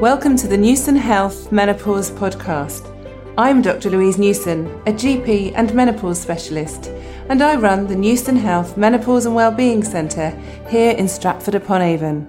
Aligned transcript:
Welcome 0.00 0.34
to 0.38 0.48
the 0.48 0.56
Newson 0.56 0.96
Health 0.96 1.52
Menopause 1.52 2.10
Podcast. 2.10 2.90
I'm 3.36 3.60
Dr. 3.60 3.90
Louise 3.90 4.16
Newson, 4.16 4.66
a 4.86 4.92
GP 4.94 5.52
and 5.54 5.74
menopause 5.74 6.18
specialist, 6.18 6.86
and 7.28 7.42
I 7.42 7.56
run 7.56 7.86
the 7.86 7.96
Newson 7.96 8.34
Health 8.34 8.78
Menopause 8.78 9.26
and 9.26 9.34
Wellbeing 9.34 9.84
Centre 9.84 10.30
here 10.70 10.92
in 10.92 11.06
Stratford 11.06 11.54
upon 11.54 11.82
Avon. 11.82 12.26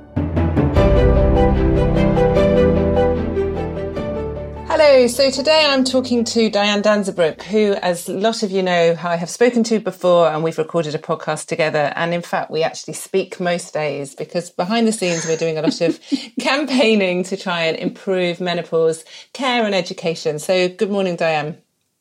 Hello, 4.94 5.08
so 5.08 5.32
today 5.32 5.66
I'm 5.70 5.86
talking 5.86 6.26
to 6.26 6.50
Diane 6.50 6.82
Danzebrink, 6.82 7.44
who, 7.44 7.76
as 7.76 8.10
a 8.10 8.14
lot 8.14 8.44
of 8.44 8.52
you 8.52 8.62
know, 8.62 8.98
I 9.02 9.16
have 9.16 9.30
spoken 9.30 9.64
to 9.64 9.80
before 9.80 10.28
and 10.28 10.44
we've 10.44 10.58
recorded 10.58 10.96
a 10.96 10.98
podcast 10.98 11.46
together. 11.46 11.94
And 11.96 12.14
in 12.14 12.22
fact, 12.22 12.52
we 12.52 12.62
actually 12.62 12.96
speak 12.96 13.40
most 13.40 13.74
days 13.74 14.14
because 14.16 14.50
behind 14.50 14.90
the 14.90 14.92
scenes, 14.92 15.26
we're 15.26 15.38
doing 15.38 15.58
a 15.58 15.62
lot 15.62 15.80
of 15.80 15.98
campaigning 16.42 17.24
to 17.24 17.38
try 17.38 17.62
and 17.62 17.78
improve 17.78 18.42
menopause 18.42 19.06
care 19.32 19.66
and 19.66 19.74
education. 19.74 20.40
So, 20.40 20.68
good 20.68 20.92
morning, 20.92 21.16
Diane. 21.16 21.58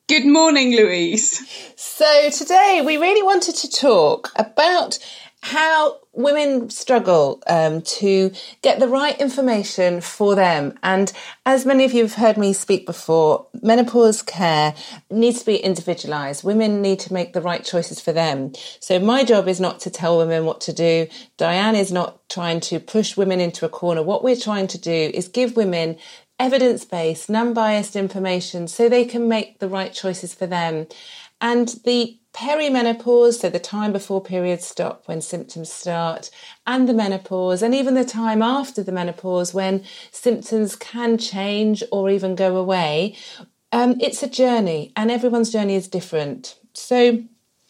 Good 0.09 0.27
morning, 0.27 0.75
Louise. 0.75 1.47
So, 1.77 2.30
today 2.30 2.83
we 2.85 2.97
really 2.97 3.23
wanted 3.23 3.55
to 3.55 3.71
talk 3.71 4.33
about 4.35 4.99
how 5.43 5.99
women 6.12 6.69
struggle 6.69 7.43
um, 7.47 7.80
to 7.80 8.30
get 8.62 8.79
the 8.79 8.89
right 8.89 9.19
information 9.19 10.01
for 10.01 10.35
them. 10.35 10.79
And 10.83 11.11
as 11.47 11.65
many 11.65 11.85
of 11.85 11.93
you 11.93 12.03
have 12.03 12.15
heard 12.15 12.37
me 12.37 12.53
speak 12.53 12.85
before, 12.85 13.47
menopause 13.63 14.21
care 14.21 14.75
needs 15.11 15.41
to 15.41 15.47
be 15.47 15.57
individualized. 15.57 16.45
Women 16.45 16.83
need 16.83 17.01
to 17.01 17.13
make 17.13 17.33
the 17.33 17.41
right 17.41 17.65
choices 17.65 18.01
for 18.01 18.13
them. 18.13 18.53
So 18.80 18.99
my 18.99 19.25
job 19.25 19.49
is 19.49 19.61
not 19.61 19.80
to 19.80 19.91
tell 19.91 20.19
women 20.19 20.45
what 20.45 20.61
to 20.63 20.73
do. 20.73 21.07
Diane 21.39 21.77
is 21.77 21.91
not 21.91 22.29
trying 22.29 22.61
to 22.61 22.79
push 22.79 23.16
women 23.16 23.41
into 23.41 23.65
a 23.65 23.71
corner. 23.71 24.02
What 24.02 24.23
we're 24.23 24.37
trying 24.37 24.66
to 24.68 24.79
do 24.79 25.11
is 25.15 25.29
give 25.29 25.57
women 25.57 25.96
evidence 26.38 26.85
based, 26.85 27.30
non 27.30 27.55
biased 27.55 27.96
information 27.96 28.68
so 28.68 28.88
they 28.88 29.05
can 29.05 29.29
make 29.29 29.59
the 29.59 29.68
right 29.68 29.93
choices 29.93 30.35
for 30.35 30.46
them. 30.46 30.87
And 31.41 31.68
the 31.85 32.20
perimenopause, 32.33 33.41
so 33.41 33.49
the 33.49 33.59
time 33.59 33.93
before 33.93 34.23
periods 34.23 34.67
stop 34.67 35.03
when 35.07 35.21
symptoms 35.21 35.73
start, 35.73 36.31
and 36.67 36.89
the 36.89 36.95
menopause, 36.95 37.63
and 37.63 37.75
even 37.75 37.95
the 37.95 38.05
time 38.05 38.43
after 38.43 38.83
the 38.83 38.93
menopause 38.93 39.53
when 39.53 39.85
symptoms 40.11 40.77
can 40.77 41.19
change 41.19 41.83
or 41.91 42.11
even 42.11 42.35
go 42.35 42.57
away. 42.57 43.17
Um, 43.73 43.97
it's 44.01 44.23
a 44.23 44.29
journey, 44.29 44.93
and 44.97 45.11
everyone's 45.11 45.51
journey 45.51 45.75
is 45.75 45.89
different. 45.89 46.59
So, 46.73 47.23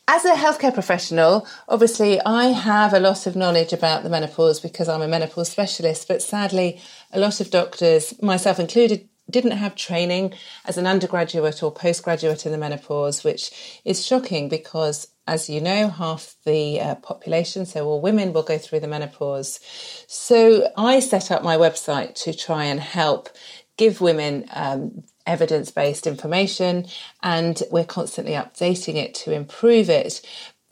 as 0.09 0.25
a 0.25 0.33
healthcare 0.33 0.75
professional, 0.75 1.47
obviously, 1.69 2.21
I 2.23 2.47
have 2.47 2.93
a 2.93 2.99
lot 3.01 3.27
of 3.27 3.37
knowledge 3.37 3.73
about 3.73 4.03
the 4.03 4.09
menopause 4.09 4.59
because 4.59 4.89
I'm 4.89 5.03
a 5.03 5.09
menopause 5.09 5.51
specialist, 5.51 6.09
but 6.09 6.21
sadly, 6.21 6.81
a 7.13 7.21
lot 7.21 7.41
of 7.41 7.51
doctors, 7.51 8.21
myself 8.21 8.59
included, 8.59 9.10
didn't 9.31 9.53
have 9.53 9.75
training 9.75 10.35
as 10.65 10.77
an 10.77 10.87
undergraduate 10.87 11.63
or 11.63 11.73
postgraduate 11.73 12.47
in 12.47 12.53
the 12.53 12.59
menopause, 12.59 13.25
which 13.25 13.81
is 13.85 14.07
shocking 14.07 14.49
because, 14.49 15.09
as 15.27 15.49
you 15.49 15.61
know, 15.61 15.89
half 15.89 16.37
the 16.45 16.81
uh, 16.81 16.95
population, 16.97 17.67
so 17.67 17.87
all 17.87 18.01
women, 18.01 18.33
will 18.33 18.43
go 18.43 18.59
through 18.59 18.81
the 18.81 18.89
menopause. 18.89 19.61
So 20.07 20.71
I 20.77 21.01
set 21.01 21.31
up 21.31 21.43
my 21.43 21.57
website 21.57 22.15
to 22.25 22.35
try 22.35 22.65
and 22.65 22.81
help 22.81 23.29
give 23.77 24.01
women 24.03 24.45
um, 24.53 25.05
evidence 25.27 25.71
based 25.71 26.07
information, 26.07 26.87
and 27.23 27.63
we're 27.71 27.85
constantly 27.85 28.35
updating 28.35 28.97
it 28.97 29.15
to 29.15 29.33
improve 29.33 29.89
it. 29.89 30.21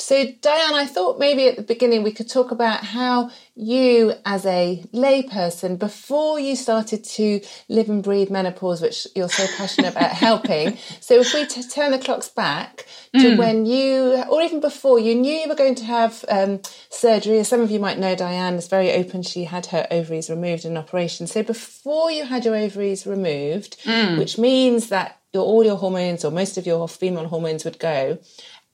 So, 0.01 0.25
Diane, 0.41 0.75
I 0.75 0.87
thought 0.87 1.19
maybe 1.19 1.49
at 1.49 1.57
the 1.57 1.63
beginning 1.63 2.05
we 2.05 2.13
could 2.13 2.31
talk 2.31 2.53
about 2.53 2.85
how 2.85 3.31
you, 3.57 4.13
as 4.25 4.47
a 4.47 4.85
layperson, 4.95 5.77
before 5.77 6.39
you 6.39 6.55
started 6.55 7.03
to 7.03 7.41
live 7.69 7.89
and 7.89 8.01
breathe 8.01 8.31
menopause, 8.31 8.81
which 8.81 9.09
you're 9.17 9.29
so 9.29 9.45
passionate 9.57 9.91
about 9.91 10.11
helping. 10.27 10.79
So, 11.01 11.15
if 11.15 11.35
we 11.35 11.47
t- 11.47 11.65
turn 11.65 11.91
the 11.91 11.99
clocks 11.99 12.29
back 12.29 12.87
to 13.15 13.19
mm. 13.19 13.37
when 13.39 13.67
you, 13.67 14.23
or 14.31 14.41
even 14.41 14.61
before, 14.61 15.01
you 15.01 15.17
knew 15.17 15.35
you 15.35 15.49
were 15.49 15.57
going 15.57 15.75
to 15.75 15.85
have 15.85 16.25
um, 16.29 16.61
surgery. 16.91 17.41
As 17.41 17.49
some 17.49 17.61
of 17.61 17.73
you 17.73 17.81
might 17.81 17.99
know, 17.99 18.15
Diane 18.15 18.55
is 18.55 18.69
very 18.69 18.93
open. 18.93 19.25
She 19.25 19.45
had 19.45 19.67
her 19.67 19.89
ovaries 19.91 20.31
removed 20.31 20.65
in 20.65 20.77
operation. 20.77 21.27
So, 21.27 21.43
before 21.43 22.13
you 22.13 22.25
had 22.25 22.45
your 22.45 22.55
ovaries 22.55 23.05
removed, 23.05 23.83
mm. 23.83 24.17
which 24.17 24.39
means 24.39 24.91
that 24.91 25.19
your, 25.33 25.43
all 25.43 25.65
your 25.65 25.77
hormones 25.77 26.25
or 26.25 26.31
most 26.31 26.57
of 26.57 26.67
your 26.67 26.89
female 26.89 27.29
hormones 27.29 27.65
would 27.65 27.79
go 27.79 28.19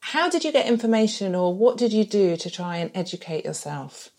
how 0.04 0.28
did 0.28 0.44
you 0.44 0.52
get 0.52 0.66
information 0.66 1.34
or 1.34 1.54
what 1.54 1.78
did 1.78 1.90
you 1.90 2.04
do 2.04 2.36
to 2.36 2.50
try 2.50 2.76
and 2.76 2.90
educate 2.94 3.46
yourself? 3.46 4.10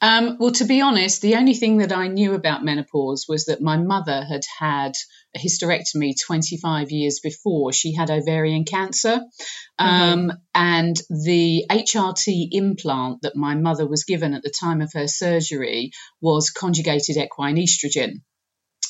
Um, 0.00 0.36
well, 0.38 0.52
to 0.52 0.64
be 0.64 0.80
honest, 0.80 1.22
the 1.22 1.34
only 1.34 1.54
thing 1.54 1.78
that 1.78 1.92
I 1.92 2.06
knew 2.06 2.34
about 2.34 2.64
menopause 2.64 3.26
was 3.28 3.46
that 3.46 3.60
my 3.60 3.76
mother 3.76 4.24
had 4.24 4.42
had 4.60 4.92
a 5.34 5.38
hysterectomy 5.40 6.14
25 6.24 6.92
years 6.92 7.18
before. 7.18 7.72
She 7.72 7.94
had 7.94 8.10
ovarian 8.10 8.64
cancer. 8.64 9.22
Mm-hmm. 9.80 9.84
Um, 9.84 10.32
and 10.54 10.96
the 11.10 11.64
HRT 11.68 12.50
implant 12.52 13.22
that 13.22 13.34
my 13.34 13.56
mother 13.56 13.88
was 13.88 14.04
given 14.04 14.34
at 14.34 14.44
the 14.44 14.54
time 14.56 14.82
of 14.82 14.92
her 14.92 15.08
surgery 15.08 15.90
was 16.20 16.50
conjugated 16.50 17.16
equine 17.16 17.56
estrogen 17.56 18.20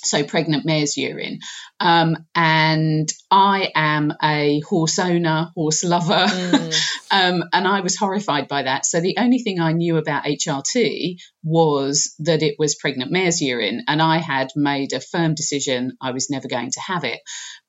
so 0.07 0.25
pregnant 0.25 0.65
mare's 0.65 0.97
urine. 0.97 1.41
Um, 1.81 2.17
and 2.35 3.09
I 3.31 3.71
am 3.75 4.13
a 4.23 4.61
horse 4.61 4.99
owner, 4.99 5.51
horse 5.55 5.85
lover, 5.85 6.27
mm. 6.27 6.91
um, 7.11 7.45
and 7.53 7.67
I 7.67 7.81
was 7.81 7.97
horrified 7.97 8.49
by 8.49 8.63
that. 8.63 8.87
So 8.87 9.01
the 9.01 9.17
only 9.19 9.39
thing 9.39 9.61
I 9.61 9.73
knew 9.73 9.97
about 9.97 10.25
HRT 10.25 11.19
was 11.43 12.15
that 12.21 12.43
it 12.43 12.57
was 12.59 12.75
pregnant 12.75 13.11
mare's 13.11 13.41
urine, 13.41 13.85
and 13.89 14.01
I 14.01 14.19
had 14.19 14.49
made 14.57 14.93
a 14.93 15.01
firm 15.01 15.35
decision 15.35 15.97
I 16.01 16.13
was 16.13 16.31
never 16.31 16.49
going 16.49 16.71
to 16.71 16.81
have 16.81 17.05
it. 17.05 17.21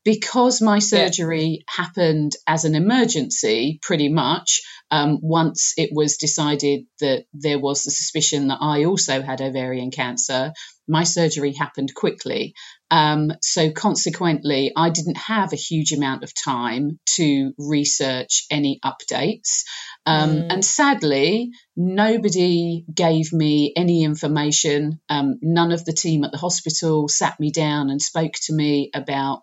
Because 0.06 0.62
my 0.62 0.80
surgery 0.80 1.66
yeah. 1.66 1.84
happened 1.84 2.34
as 2.48 2.64
an 2.64 2.76
emergency, 2.76 3.80
pretty 3.82 4.08
much, 4.08 4.62
um, 4.92 5.20
once 5.22 5.74
it 5.78 5.90
was 5.92 6.18
decided 6.18 6.86
that 7.02 7.26
there 7.34 7.60
was 7.60 7.84
the 7.84 7.92
suspicion 7.92 8.48
that 8.48 8.60
I 8.62 8.86
also 8.86 9.22
had 9.24 9.42
ovarian 9.42 9.90
cancer, 9.90 10.54
my 10.88 11.04
surgery 11.04 11.54
happened 11.54 11.94
quickly. 11.96 12.54
Um, 12.92 13.32
so, 13.42 13.72
consequently, 13.72 14.72
I 14.76 14.92
didn't 14.92 15.18
have 15.18 15.52
a 15.52 15.58
huge 15.58 15.92
amount 15.92 16.24
of 16.24 16.32
time 16.36 17.00
to 17.16 17.54
research 17.58 18.46
any 18.52 18.80
updates. 18.86 19.64
Um, 20.06 20.36
mm. 20.36 20.54
And 20.54 20.64
sadly, 20.64 21.50
nobody 21.76 22.86
gave 22.94 23.34
me 23.34 23.74
any 23.76 24.04
information. 24.04 25.02
Um, 25.10 25.40
none 25.42 25.72
of 25.72 25.84
the 25.84 25.94
team 25.94 26.24
at 26.24 26.32
the 26.32 26.38
hospital 26.38 27.08
sat 27.08 27.40
me 27.40 27.52
down 27.52 27.90
and 27.90 28.00
spoke 28.00 28.34
to 28.44 28.54
me 28.54 28.92
about 28.94 29.42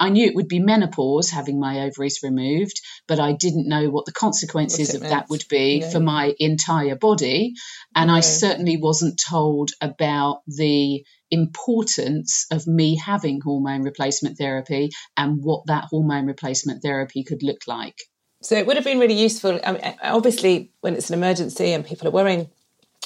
I 0.00 0.08
knew 0.08 0.26
it 0.26 0.34
would 0.34 0.48
be 0.48 0.58
menopause 0.60 1.28
having 1.30 1.60
my 1.60 1.82
ovaries 1.82 2.20
removed, 2.22 2.80
but 3.06 3.20
I 3.20 3.32
didn't 3.32 3.68
know 3.68 3.90
what 3.90 4.06
the 4.06 4.12
consequences 4.12 4.94
of 4.94 5.02
meant. 5.02 5.12
that 5.12 5.28
would 5.28 5.44
be 5.50 5.82
for 5.82 6.00
my 6.00 6.34
entire 6.38 6.96
body. 6.96 7.52
And 7.94 8.10
I 8.10 8.20
certainly 8.20 8.78
wasn't 8.78 9.20
told 9.20 9.72
about 9.80 10.40
the 10.46 11.04
importance 11.30 12.46
of 12.50 12.66
me 12.66 12.96
having 12.96 13.42
hormone 13.42 13.82
replacement 13.82 14.38
therapy 14.38 14.90
and 15.18 15.42
what 15.42 15.66
that 15.66 15.84
hormone 15.90 16.26
replacement 16.26 16.82
therapy 16.82 17.22
could 17.22 17.42
look 17.42 17.60
like. 17.66 17.98
So 18.42 18.56
it 18.56 18.66
would 18.66 18.76
have 18.76 18.86
been 18.86 19.00
really 19.00 19.20
useful. 19.20 19.60
I 19.62 19.72
mean, 19.72 19.96
obviously, 20.02 20.72
when 20.80 20.94
it's 20.94 21.10
an 21.10 21.14
emergency 21.14 21.72
and 21.72 21.84
people 21.84 22.08
are 22.08 22.12
worrying 22.12 22.48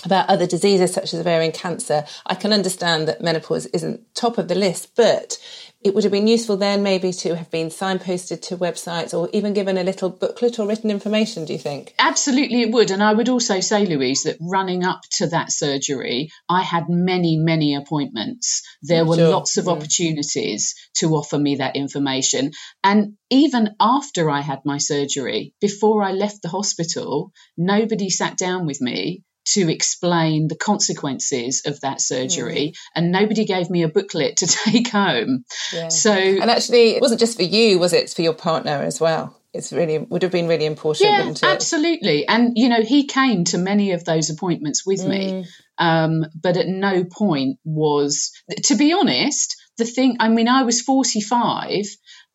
about 0.04 0.28
other 0.28 0.46
diseases 0.46 0.92
such 0.92 1.14
as 1.14 1.20
ovarian 1.20 1.52
cancer, 1.52 2.04
I 2.26 2.34
can 2.34 2.52
understand 2.52 3.08
that 3.08 3.22
menopause 3.22 3.66
isn't 3.66 4.14
top 4.14 4.38
of 4.38 4.48
the 4.48 4.54
list, 4.54 4.94
but 4.96 5.38
it 5.84 5.94
would 5.94 6.04
have 6.04 6.12
been 6.12 6.26
useful 6.26 6.56
then 6.56 6.82
maybe 6.82 7.12
to 7.12 7.36
have 7.36 7.50
been 7.50 7.68
signposted 7.68 8.40
to 8.40 8.56
websites 8.56 9.12
or 9.12 9.28
even 9.34 9.52
given 9.52 9.76
a 9.76 9.84
little 9.84 10.08
booklet 10.08 10.58
or 10.58 10.66
written 10.66 10.90
information, 10.90 11.44
do 11.44 11.52
you 11.52 11.58
think? 11.58 11.94
Absolutely, 11.98 12.62
it 12.62 12.70
would. 12.70 12.90
And 12.90 13.02
I 13.02 13.12
would 13.12 13.28
also 13.28 13.60
say, 13.60 13.84
Louise, 13.84 14.22
that 14.22 14.38
running 14.40 14.82
up 14.82 15.02
to 15.12 15.26
that 15.28 15.52
surgery, 15.52 16.30
I 16.48 16.62
had 16.62 16.88
many, 16.88 17.36
many 17.36 17.74
appointments. 17.74 18.62
There 18.82 19.04
were 19.04 19.16
sure. 19.16 19.28
lots 19.28 19.58
of 19.58 19.68
opportunities 19.68 20.74
to 20.94 21.14
offer 21.16 21.38
me 21.38 21.56
that 21.56 21.76
information. 21.76 22.52
And 22.82 23.18
even 23.28 23.76
after 23.78 24.30
I 24.30 24.40
had 24.40 24.60
my 24.64 24.78
surgery, 24.78 25.52
before 25.60 26.02
I 26.02 26.12
left 26.12 26.40
the 26.40 26.48
hospital, 26.48 27.30
nobody 27.58 28.08
sat 28.08 28.38
down 28.38 28.64
with 28.64 28.80
me 28.80 29.22
to 29.44 29.70
explain 29.70 30.48
the 30.48 30.56
consequences 30.56 31.62
of 31.66 31.80
that 31.80 32.00
surgery 32.00 32.72
mm. 32.72 32.78
and 32.94 33.12
nobody 33.12 33.44
gave 33.44 33.70
me 33.70 33.82
a 33.82 33.88
booklet 33.88 34.36
to 34.38 34.46
take 34.64 34.88
home 34.88 35.44
yeah. 35.72 35.88
so 35.88 36.12
and 36.12 36.50
actually 36.50 36.90
it 36.96 37.02
wasn't 37.02 37.20
just 37.20 37.36
for 37.36 37.42
you 37.42 37.78
was 37.78 37.92
it 37.92 38.04
it's 38.04 38.14
for 38.14 38.22
your 38.22 38.34
partner 38.34 38.82
as 38.82 39.00
well 39.00 39.38
it's 39.52 39.72
really 39.72 39.98
would 39.98 40.22
have 40.22 40.32
been 40.32 40.48
really 40.48 40.66
important 40.66 41.08
yeah 41.08 41.48
absolutely 41.48 42.26
and 42.26 42.52
you 42.56 42.68
know 42.68 42.82
he 42.82 43.06
came 43.06 43.44
to 43.44 43.58
many 43.58 43.92
of 43.92 44.04
those 44.04 44.30
appointments 44.30 44.84
with 44.86 45.00
mm. 45.00 45.08
me 45.08 45.46
um, 45.76 46.24
but 46.40 46.56
at 46.56 46.68
no 46.68 47.04
point 47.04 47.58
was 47.64 48.32
to 48.64 48.76
be 48.76 48.92
honest 48.92 49.56
the 49.78 49.84
thing 49.84 50.16
i 50.20 50.28
mean 50.28 50.48
i 50.48 50.62
was 50.62 50.80
45 50.80 51.86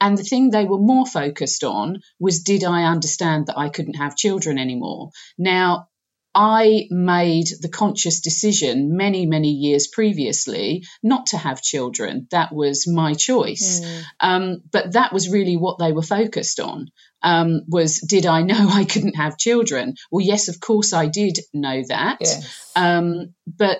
and 0.02 0.18
the 0.18 0.24
thing 0.24 0.50
they 0.50 0.66
were 0.66 0.80
more 0.80 1.06
focused 1.06 1.64
on 1.64 2.02
was 2.20 2.42
did 2.42 2.64
I 2.64 2.84
understand 2.84 3.48
that 3.48 3.58
I 3.58 3.70
couldn't 3.70 3.96
have 3.96 4.16
children 4.16 4.58
anymore? 4.58 5.10
Now, 5.38 5.89
I 6.36 6.88
made 6.92 7.48
the 7.62 7.70
conscious 7.70 8.22
decision 8.22 8.96
many, 8.96 9.26
many 9.26 9.50
years 9.50 9.88
previously 9.88 10.86
not 11.02 11.28
to 11.28 11.38
have 11.38 11.62
children. 11.62 12.28
That 12.32 12.54
was 12.54 12.88
my 12.88 13.14
choice. 13.14 13.82
Mm. 13.82 14.04
Um, 14.20 14.62
but 14.72 14.94
that 14.94 15.12
was 15.12 15.30
really 15.30 15.58
what 15.58 15.80
they 15.80 15.92
were 15.92 16.04
focused 16.04 16.60
on. 16.60 16.88
Um, 17.22 17.62
was 17.68 18.00
did 18.00 18.26
I 18.26 18.44
know 18.44 18.70
I 18.72 18.86
couldn't 18.86 19.16
have 19.16 19.38
children? 19.38 19.96
Well, 20.12 20.26
yes, 20.26 20.48
of 20.48 20.60
course 20.60 20.94
I 20.94 21.08
did 21.08 21.40
know 21.54 21.84
that. 21.88 22.18
Yes. 22.22 22.72
Um, 22.76 23.34
but 23.48 23.80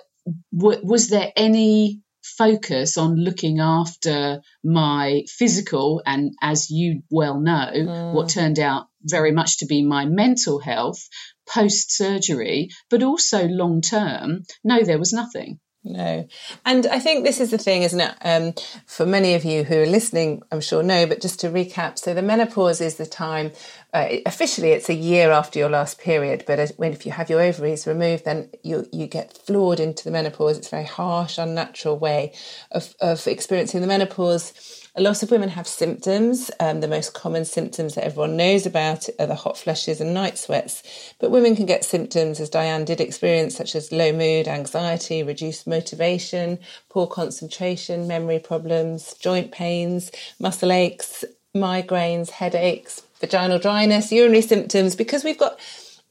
w- 0.52 0.84
was 0.84 1.08
there 1.08 1.32
any 1.36 2.00
focus 2.22 2.98
on 2.98 3.16
looking 3.16 3.60
after 3.60 4.40
my 4.62 5.24
physical 5.28 6.02
and, 6.04 6.34
as 6.42 6.70
you 6.70 7.02
well 7.10 7.40
know, 7.40 7.70
mm. 7.74 8.12
what 8.12 8.28
turned 8.28 8.58
out 8.58 8.86
very 9.02 9.32
much 9.32 9.58
to 9.58 9.66
be 9.66 9.82
my 9.82 10.04
mental 10.04 10.58
health 10.58 11.08
post 11.52 11.90
surgery, 11.90 12.70
but 12.88 13.02
also 13.02 13.46
long 13.46 13.80
term, 13.80 14.44
no, 14.64 14.82
there 14.82 14.98
was 14.98 15.12
nothing. 15.12 15.58
No. 15.82 16.28
And 16.66 16.86
I 16.86 16.98
think 16.98 17.24
this 17.24 17.40
is 17.40 17.50
the 17.50 17.56
thing, 17.56 17.84
isn't 17.84 18.00
it? 18.00 18.14
Um, 18.20 18.52
for 18.84 19.06
many 19.06 19.34
of 19.34 19.46
you 19.46 19.64
who 19.64 19.80
are 19.82 19.86
listening, 19.86 20.42
I'm 20.52 20.60
sure 20.60 20.82
know, 20.82 21.06
but 21.06 21.22
just 21.22 21.40
to 21.40 21.48
recap. 21.48 21.98
So 21.98 22.12
the 22.12 22.20
menopause 22.20 22.82
is 22.82 22.96
the 22.96 23.06
time, 23.06 23.52
uh, 23.94 24.16
officially 24.26 24.72
it's 24.72 24.90
a 24.90 24.94
year 24.94 25.30
after 25.30 25.58
your 25.58 25.70
last 25.70 25.98
period, 25.98 26.44
but 26.46 26.72
when, 26.76 26.92
if 26.92 27.06
you 27.06 27.12
have 27.12 27.30
your 27.30 27.40
ovaries 27.40 27.86
removed, 27.86 28.26
then 28.26 28.50
you, 28.62 28.86
you 28.92 29.06
get 29.06 29.32
floored 29.32 29.80
into 29.80 30.04
the 30.04 30.10
menopause. 30.10 30.58
It's 30.58 30.66
a 30.66 30.70
very 30.70 30.84
harsh, 30.84 31.38
unnatural 31.38 31.98
way 31.98 32.34
of, 32.70 32.94
of 33.00 33.26
experiencing 33.26 33.80
the 33.80 33.86
menopause 33.86 34.52
a 35.00 35.02
lot 35.02 35.22
of 35.22 35.30
women 35.30 35.48
have 35.48 35.66
symptoms. 35.66 36.50
Um, 36.60 36.82
the 36.82 36.86
most 36.86 37.14
common 37.14 37.46
symptoms 37.46 37.94
that 37.94 38.04
everyone 38.04 38.36
knows 38.36 38.66
about 38.66 39.08
are 39.18 39.26
the 39.26 39.34
hot 39.34 39.56
flushes 39.56 39.98
and 39.98 40.12
night 40.12 40.36
sweats. 40.36 40.82
But 41.18 41.30
women 41.30 41.56
can 41.56 41.64
get 41.64 41.86
symptoms, 41.86 42.38
as 42.38 42.50
Diane 42.50 42.84
did 42.84 43.00
experience, 43.00 43.56
such 43.56 43.74
as 43.74 43.92
low 43.92 44.12
mood, 44.12 44.46
anxiety, 44.46 45.22
reduced 45.22 45.66
motivation, 45.66 46.58
poor 46.90 47.06
concentration, 47.06 48.06
memory 48.08 48.40
problems, 48.40 49.14
joint 49.14 49.52
pains, 49.52 50.10
muscle 50.38 50.70
aches, 50.70 51.24
migraines, 51.56 52.28
headaches, 52.28 53.00
vaginal 53.22 53.58
dryness, 53.58 54.12
urinary 54.12 54.42
symptoms, 54.42 54.96
because 54.96 55.24
we've 55.24 55.38
got 55.38 55.58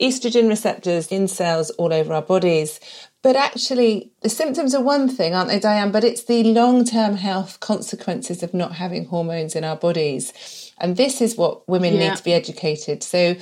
estrogen 0.01 0.49
receptors 0.49 1.07
in 1.07 1.27
cells 1.27 1.69
all 1.71 1.93
over 1.93 2.11
our 2.11 2.23
bodies. 2.23 2.79
But 3.21 3.35
actually, 3.35 4.11
the 4.21 4.29
symptoms 4.29 4.73
are 4.73 4.81
one 4.81 5.09
thing, 5.09 5.35
aren't 5.35 5.49
they, 5.49 5.59
Diane? 5.59 5.91
But 5.91 6.05
it's 6.05 6.23
the 6.23 6.43
long 6.43 6.85
term 6.85 7.15
health 7.15 7.59
consequences 7.59 8.43
of 8.43 8.53
not 8.53 8.73
having 8.73 9.05
hormones 9.05 9.55
in 9.55 9.65
our 9.65 9.75
bodies. 9.75 10.71
And 10.77 10.95
this 10.95 11.19
is 11.19 11.35
what 11.35 11.67
women 11.67 11.95
yeah. 11.95 12.09
need 12.09 12.17
to 12.17 12.23
be 12.23 12.33
educated. 12.33 13.03
So, 13.03 13.35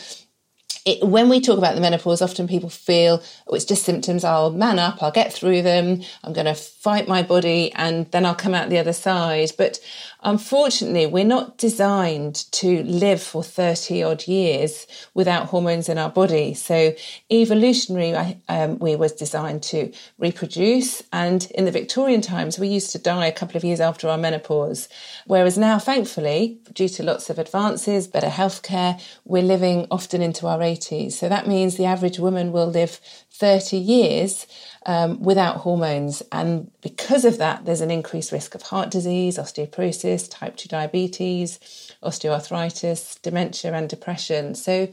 it, 0.87 1.05
when 1.05 1.27
we 1.27 1.41
talk 1.41 1.57
about 1.57 1.75
the 1.75 1.81
menopause, 1.81 2.21
often 2.21 2.47
people 2.47 2.69
feel, 2.69 3.21
oh, 3.47 3.55
it's 3.55 3.65
just 3.65 3.83
symptoms. 3.83 4.23
I'll 4.23 4.51
man 4.51 4.79
up, 4.79 5.03
I'll 5.03 5.11
get 5.11 5.33
through 5.33 5.61
them, 5.61 6.01
I'm 6.23 6.33
going 6.33 6.45
to 6.45 6.55
fight 6.55 7.09
my 7.09 7.21
body, 7.21 7.73
and 7.73 8.09
then 8.11 8.25
I'll 8.25 8.33
come 8.33 8.53
out 8.53 8.69
the 8.69 8.79
other 8.79 8.93
side. 8.93 9.51
But 9.57 9.79
Unfortunately, 10.27 11.05
we're 11.05 11.23
not 11.23 11.57
designed 11.57 12.35
to 12.51 12.83
live 12.83 13.23
for 13.23 13.41
30 13.41 14.03
odd 14.03 14.27
years 14.27 14.85
without 15.13 15.45
hormones 15.45 15.87
in 15.87 15.97
our 15.97 16.09
body. 16.09 16.53
So, 16.53 16.93
evolutionary, 17.31 18.37
um, 18.49 18.77
we 18.79 18.97
was 18.97 19.13
designed 19.13 19.63
to 19.63 19.89
reproduce. 20.17 21.01
And 21.13 21.49
in 21.51 21.63
the 21.63 21.71
Victorian 21.71 22.19
times, 22.19 22.59
we 22.59 22.67
used 22.67 22.91
to 22.91 22.99
die 22.99 23.27
a 23.27 23.31
couple 23.31 23.55
of 23.55 23.63
years 23.63 23.79
after 23.79 24.09
our 24.09 24.17
menopause. 24.17 24.89
Whereas 25.27 25.57
now, 25.57 25.79
thankfully, 25.79 26.59
due 26.73 26.89
to 26.89 27.03
lots 27.03 27.29
of 27.29 27.39
advances, 27.39 28.05
better 28.05 28.27
healthcare, 28.27 29.01
we're 29.23 29.41
living 29.41 29.87
often 29.89 30.21
into 30.21 30.45
our 30.45 30.59
80s. 30.59 31.13
So 31.13 31.29
that 31.29 31.47
means 31.47 31.77
the 31.77 31.85
average 31.85 32.19
woman 32.19 32.51
will 32.51 32.67
live 32.67 32.99
30 33.39 33.77
years 33.77 34.47
um, 34.85 35.21
without 35.21 35.57
hormones. 35.57 36.23
And 36.31 36.71
because 36.81 37.25
of 37.25 37.37
that, 37.37 37.65
there's 37.65 37.81
an 37.81 37.91
increased 37.91 38.31
risk 38.31 38.55
of 38.55 38.63
heart 38.63 38.89
disease, 38.89 39.37
osteoporosis, 39.37 40.29
type 40.29 40.55
2 40.55 40.69
diabetes, 40.69 41.59
osteoarthritis, 42.03 43.21
dementia, 43.21 43.73
and 43.73 43.89
depression. 43.89 44.55
So 44.55 44.89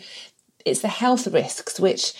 it's 0.64 0.80
the 0.80 0.88
health 0.88 1.26
risks, 1.26 1.78
which 1.78 2.12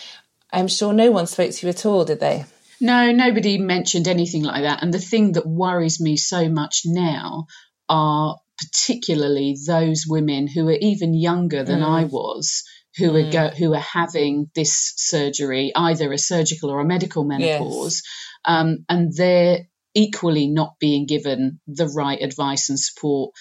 I'm 0.53 0.69
sure 0.69 0.93
no 0.93 1.11
one 1.11 1.27
spoke 1.27 1.51
to 1.51 1.67
you 1.67 1.71
at 1.71 1.85
all, 1.85 2.05
did 2.05 2.21
they? 2.21 2.45
No, 2.81 3.13
nobody 3.13 3.59
mentioned 3.59 4.09
anything 4.09 4.43
like 4.43 4.63
that. 4.63 4.83
And 4.83 4.93
the 4.93 4.99
thing 4.99 5.33
that 5.33 5.47
worries 5.47 6.01
me 6.01 6.17
so 6.17 6.49
much 6.49 6.83
now 6.85 7.47
are 7.89 8.37
particularly 8.59 9.57
those 9.67 10.05
women 10.07 10.47
who 10.47 10.69
are 10.69 10.79
even 10.81 11.15
younger 11.15 11.65
than 11.65 11.81
mm. 11.81 11.89
I 11.89 12.05
was 12.05 12.65
who 12.97 13.11
mm. 13.11 13.29
are 13.29 13.33
go, 13.33 13.49
who 13.49 13.75
are 13.75 13.81
having 13.81 14.51
this 14.55 14.93
surgery, 14.97 15.73
either 15.75 16.13
a 16.13 16.19
surgical 16.19 16.71
or 16.71 16.81
a 16.81 16.85
medical 16.85 17.25
menopause, 17.25 18.03
yes. 18.05 18.43
um, 18.45 18.85
and 18.89 19.13
they're 19.15 19.67
equally 19.95 20.49
not 20.49 20.79
being 20.79 21.07
given 21.07 21.61
the 21.67 21.89
right 21.89 22.21
advice 22.21 22.69
and 22.69 22.79
support. 22.79 23.33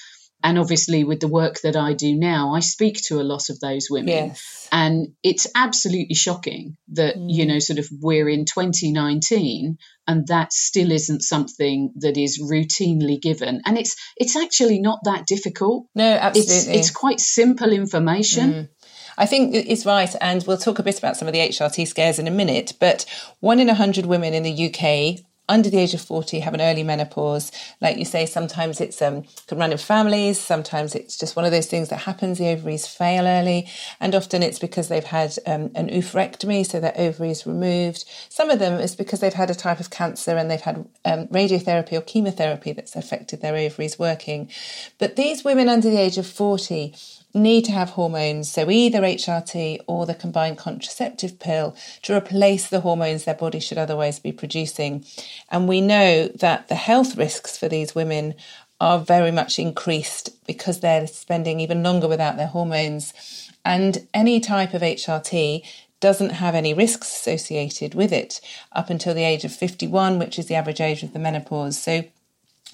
And 0.46 0.60
obviously, 0.60 1.06
with 1.06 1.22
the 1.22 1.30
work 1.30 1.62
that 1.62 1.78
I 1.78 1.94
do 1.94 2.16
now, 2.16 2.54
I 2.54 2.60
speak 2.60 3.02
to 3.04 3.22
a 3.22 3.24
lot 3.24 3.50
of 3.50 3.62
those 3.62 3.88
women. 3.90 4.10
Yes. 4.10 4.68
And 4.74 5.14
it's 5.24 5.48
absolutely 5.56 6.16
shocking 6.16 6.76
that, 6.90 7.16
mm. 7.16 7.28
you 7.30 7.46
know, 7.46 7.60
sort 7.60 7.80
of 7.80 7.88
we're 8.02 8.28
in 8.28 8.44
2019 8.44 9.78
and 10.06 10.28
that 10.28 10.52
still 10.52 10.92
isn't 10.92 11.22
something 11.22 11.94
that 11.98 12.18
is 12.18 12.42
routinely 12.42 13.22
given. 13.22 13.62
And 13.66 13.78
it's 13.78 13.96
it's 14.18 14.36
actually 14.36 14.80
not 14.80 15.00
that 15.06 15.26
difficult. 15.28 15.86
No, 15.96 16.12
absolutely. 16.12 16.56
It's, 16.56 16.68
it's 16.68 16.92
quite 16.92 17.22
simple 17.22 17.72
information. 17.72 18.54
Mm. 18.54 18.70
I 19.18 19.26
think 19.26 19.56
it's 19.56 19.86
right, 19.86 20.14
and 20.22 20.44
we'll 20.48 20.58
talk 20.58 20.80
a 20.80 20.84
bit 20.84 20.98
about 20.98 21.18
some 21.18 21.28
of 21.28 21.34
the 21.34 21.40
HRT 21.40 21.88
scares 21.88 22.20
in 22.20 22.28
a 22.28 22.32
minute. 22.32 22.74
But 22.80 23.06
one 23.40 23.60
in 23.60 23.70
a 23.70 23.76
hundred 23.76 24.06
women 24.06 24.34
in 24.34 24.44
the 24.44 24.68
UK 24.68 25.24
under 25.50 25.70
the 25.70 25.78
age 25.78 25.94
of 25.94 26.02
40 26.02 26.40
have 26.40 26.54
an 26.54 26.62
early 26.62 26.84
menopause 26.84 27.52
like 27.82 27.98
you 27.98 28.06
say 28.06 28.26
sometimes 28.26 28.80
it's 28.80 29.02
um 29.02 29.24
can 29.48 29.58
run 29.58 29.74
in 29.74 29.78
families 29.78 30.40
sometimes 30.40 30.96
it's 30.96 31.18
just 31.18 31.36
one 31.36 31.44
of 31.44 31.52
those 31.52 31.68
things 31.68 31.90
that 31.90 31.98
happens 31.98 32.38
the 32.38 32.48
ovaries 32.48 32.88
fail 32.88 33.28
early 33.28 33.68
and 34.00 34.16
often 34.16 34.42
it's 34.42 34.60
because 34.60 34.88
they've 34.88 35.04
had 35.04 35.38
um, 35.46 35.70
an 35.76 35.90
oophorectomy 35.90 36.66
so 36.66 36.80
their 36.80 36.98
ovaries 36.98 37.46
removed 37.46 38.06
some 38.30 38.50
of 38.50 38.60
them 38.60 38.80
is 38.80 38.96
because 38.96 39.20
they've 39.20 39.34
had 39.34 39.50
a 39.50 39.56
type 39.56 39.82
of 39.82 39.90
cancer 39.90 40.38
and 40.38 40.50
they've 40.50 40.62
had 40.62 40.78
um, 41.04 41.28
radiotherapy 41.28 41.94
or 41.94 42.02
chemotherapy 42.02 42.72
that's 42.72 42.96
affected 42.96 43.42
their 43.42 43.56
ovaries 43.58 44.00
working 44.00 44.50
but 44.98 45.18
these 45.18 45.44
women 45.44 45.68
under 45.68 45.90
the 45.90 46.00
age 46.00 46.18
of 46.18 46.26
40 46.26 46.96
need 47.34 47.66
to 47.66 47.72
have 47.72 47.92
hormones, 47.92 48.52
so 48.52 48.70
either 48.70 49.02
HRT 49.02 49.80
or 49.88 50.06
the 50.06 50.14
combined 50.14 50.58
contraceptive 50.58 51.40
pill, 51.40 51.76
to 52.04 52.16
replace 52.16 52.68
the 52.68 52.82
hormones 52.82 53.24
their 53.24 53.34
body 53.34 53.60
should 53.60 53.78
otherwise 53.78 54.20
be 54.20 54.32
producing. 54.32 55.04
And 55.50 55.68
we 55.68 55.82
know 55.82 56.28
that 56.28 56.68
the 56.68 56.76
health 56.76 57.18
risks 57.18 57.58
for 57.58 57.68
these 57.68 57.96
women 57.96 58.36
are 58.80 59.00
very 59.00 59.32
much 59.32 59.60
increased 59.60 60.46
because 60.46 60.80
they're 60.80 61.08
spending 61.08 61.60
even 61.60 61.84
longer 61.84 62.08
without 62.08 62.38
their 62.38 62.48
hormones. 62.48 63.50
And 63.66 64.08
any 64.14 64.40
type 64.40 64.74
of 64.74 64.82
HRT 64.82 65.64
doesn't 66.00 66.32
have 66.32 66.54
any 66.54 66.74
risks 66.74 67.08
associated 67.08 67.96
with 67.96 68.12
it 68.12 68.42
up 68.74 68.90
until 68.90 69.14
the 69.14 69.24
age 69.24 69.46
of 69.46 69.56
51, 69.56 70.20
which 70.20 70.38
is 70.38 70.48
the 70.48 70.56
average 70.56 70.82
age 70.82 71.02
of 71.02 71.14
the 71.14 71.20
menopause. 71.20 71.80
So 71.80 72.04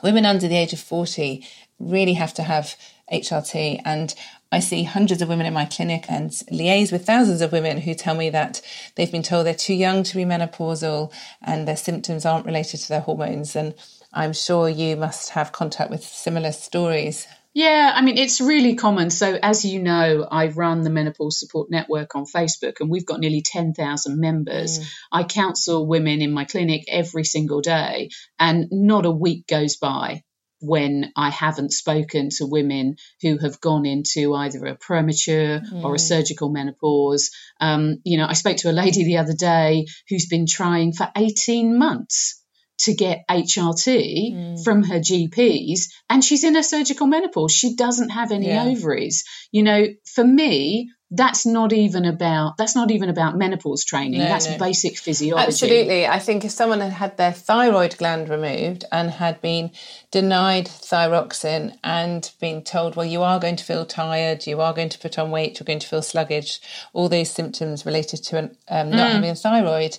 women 0.01 0.25
under 0.25 0.47
the 0.47 0.57
age 0.57 0.73
of 0.73 0.79
40 0.79 1.45
really 1.79 2.13
have 2.13 2.33
to 2.33 2.43
have 2.43 2.75
HRT. 3.11 3.81
And 3.85 4.15
I 4.51 4.59
see 4.59 4.83
hundreds 4.83 5.21
of 5.21 5.29
women 5.29 5.45
in 5.45 5.53
my 5.53 5.65
clinic 5.65 6.05
and 6.09 6.31
liaise 6.51 6.91
with 6.91 7.05
thousands 7.05 7.41
of 7.41 7.51
women 7.51 7.81
who 7.81 7.93
tell 7.93 8.15
me 8.15 8.31
that 8.31 8.61
they've 8.95 9.11
been 9.11 9.23
told 9.23 9.45
they're 9.45 9.53
too 9.53 9.75
young 9.75 10.01
to 10.03 10.15
be 10.15 10.25
menopausal 10.25 11.13
and 11.41 11.67
their 11.67 11.77
symptoms 11.77 12.25
aren't 12.25 12.47
related 12.47 12.79
to 12.79 12.89
their 12.89 13.01
hormones. 13.01 13.55
And 13.55 13.75
I'm 14.11 14.33
sure 14.33 14.67
you 14.67 14.95
must 14.95 15.29
have 15.31 15.51
contact 15.51 15.91
with 15.91 16.03
similar 16.03 16.51
stories. 16.51 17.27
Yeah, 17.53 17.91
I 17.93 18.01
mean, 18.01 18.17
it's 18.17 18.41
really 18.41 18.75
common. 18.75 19.09
So, 19.09 19.37
as 19.41 19.65
you 19.65 19.81
know, 19.81 20.27
I 20.29 20.47
run 20.47 20.81
the 20.81 20.91
Menopause 20.91 21.39
Support 21.39 21.69
Network 21.71 22.15
on 22.15 22.25
Facebook, 22.25 22.79
and 22.79 22.89
we've 22.89 23.05
got 23.05 23.19
nearly 23.19 23.41
10,000 23.41 24.19
members. 24.19 24.79
Mm. 24.79 24.93
I 25.11 25.23
counsel 25.23 25.87
women 25.87 26.21
in 26.21 26.31
my 26.31 26.45
clinic 26.45 26.85
every 26.87 27.23
single 27.23 27.61
day, 27.61 28.09
and 28.37 28.67
not 28.71 29.07
a 29.07 29.11
week 29.11 29.47
goes 29.47 29.77
by 29.77 30.23
when 30.61 31.11
I 31.15 31.29
haven't 31.29 31.71
spoken 31.71 32.29
to 32.37 32.45
women 32.45 32.97
who 33.21 33.37
have 33.37 33.61
gone 33.61 33.85
into 33.85 34.33
either 34.33 34.65
a 34.65 34.75
premature 34.75 35.59
mm. 35.59 35.83
or 35.83 35.93
a 35.93 35.97
mm. 35.97 36.01
surgical 36.01 36.49
menopause. 36.49 37.31
Um, 37.59 37.99
you 38.03 38.17
know, 38.17 38.25
I 38.27 38.33
spoke 38.33 38.57
to 38.57 38.69
a 38.69 38.73
lady 38.73 39.05
the 39.05 39.17
other 39.17 39.33
day 39.33 39.85
who's 40.09 40.27
been 40.27 40.45
trying 40.47 40.93
for 40.93 41.09
18 41.15 41.77
months 41.77 42.43
to 42.79 42.93
get 42.93 43.25
HRT 43.29 44.33
mm. 44.33 44.63
from 44.63 44.83
her 44.83 44.99
GPs 44.99 45.89
and 46.09 46.23
she's 46.23 46.43
in 46.43 46.55
a 46.55 46.63
surgical 46.63 47.07
menopause. 47.07 47.51
She 47.51 47.75
doesn't 47.75 48.09
have 48.09 48.31
any 48.31 48.47
yeah. 48.47 48.65
ovaries. 48.65 49.25
You 49.51 49.63
know, 49.63 49.87
for 50.05 50.23
me, 50.23 50.89
that's 51.11 51.43
not 51.45 51.73
even 51.73 52.05
about 52.05 52.55
that's 52.57 52.75
not 52.75 52.91
even 52.91 53.09
about 53.09 53.35
menopause 53.35 53.83
training. 53.83 54.19
No, 54.19 54.25
that's 54.25 54.47
no. 54.47 54.57
basic 54.59 54.97
physiology. 54.97 55.47
Absolutely. 55.47 56.05
I 56.05 56.19
think 56.19 56.45
if 56.45 56.51
someone 56.51 56.81
had 56.81 56.91
had 56.91 57.17
their 57.17 57.31
thyroid 57.31 57.97
gland 57.97 58.29
removed 58.29 58.85
and 58.91 59.09
had 59.09 59.41
been 59.41 59.71
denied 60.11 60.67
thyroxin 60.67 61.77
and 61.83 62.31
been 62.39 62.61
told, 62.63 62.95
well, 62.95 63.05
you 63.05 63.23
are 63.23 63.39
going 63.39 63.55
to 63.55 63.63
feel 63.63 63.85
tired, 63.85 64.45
you 64.45 64.61
are 64.61 64.73
going 64.73 64.89
to 64.89 64.99
put 64.99 65.17
on 65.17 65.31
weight, 65.31 65.59
you're 65.59 65.65
going 65.65 65.79
to 65.79 65.87
feel 65.87 66.03
sluggish, 66.03 66.59
all 66.93 67.09
those 67.09 67.31
symptoms 67.31 67.87
related 67.87 68.23
to 68.25 68.37
an, 68.37 68.57
um, 68.67 68.91
not 68.91 69.11
having 69.11 69.29
a 69.31 69.35
thyroid, 69.35 69.97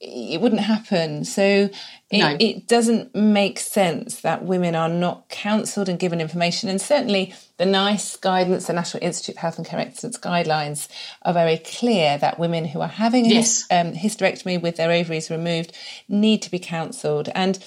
it 0.00 0.40
wouldn't 0.40 0.62
happen. 0.62 1.24
So 1.24 1.70
it, 2.12 2.18
No. 2.18 2.36
it 2.38 2.68
doesn't 2.68 3.14
make 3.14 3.58
sense 3.58 4.20
that 4.20 4.44
women 4.44 4.74
are 4.76 4.88
not 4.88 5.28
counselled 5.30 5.88
and 5.88 5.98
given 5.98 6.20
information. 6.20 6.68
And 6.68 6.80
certainly 6.80 7.34
the 7.56 7.66
NICE 7.66 8.16
guidance, 8.16 8.66
the 8.66 8.74
National 8.74 9.02
Institute 9.02 9.34
of 9.36 9.40
Health 9.40 9.56
and 9.58 9.66
Care 9.66 9.80
Excellence 9.80 10.18
guidelines, 10.18 10.88
are 11.22 11.32
very 11.32 11.56
clear 11.58 12.18
that 12.18 12.38
women 12.38 12.66
who 12.66 12.80
are 12.80 12.88
having 12.88 13.26
a 13.26 13.30
Yes. 13.30 13.64
hys- 13.70 13.80
um, 13.80 13.92
hysterectomy 13.94 14.60
with 14.60 14.76
their 14.76 14.92
ovaries 14.92 15.30
removed 15.30 15.72
need 16.08 16.42
to 16.42 16.50
be 16.50 16.58
counselled. 16.58 17.30
And 17.34 17.58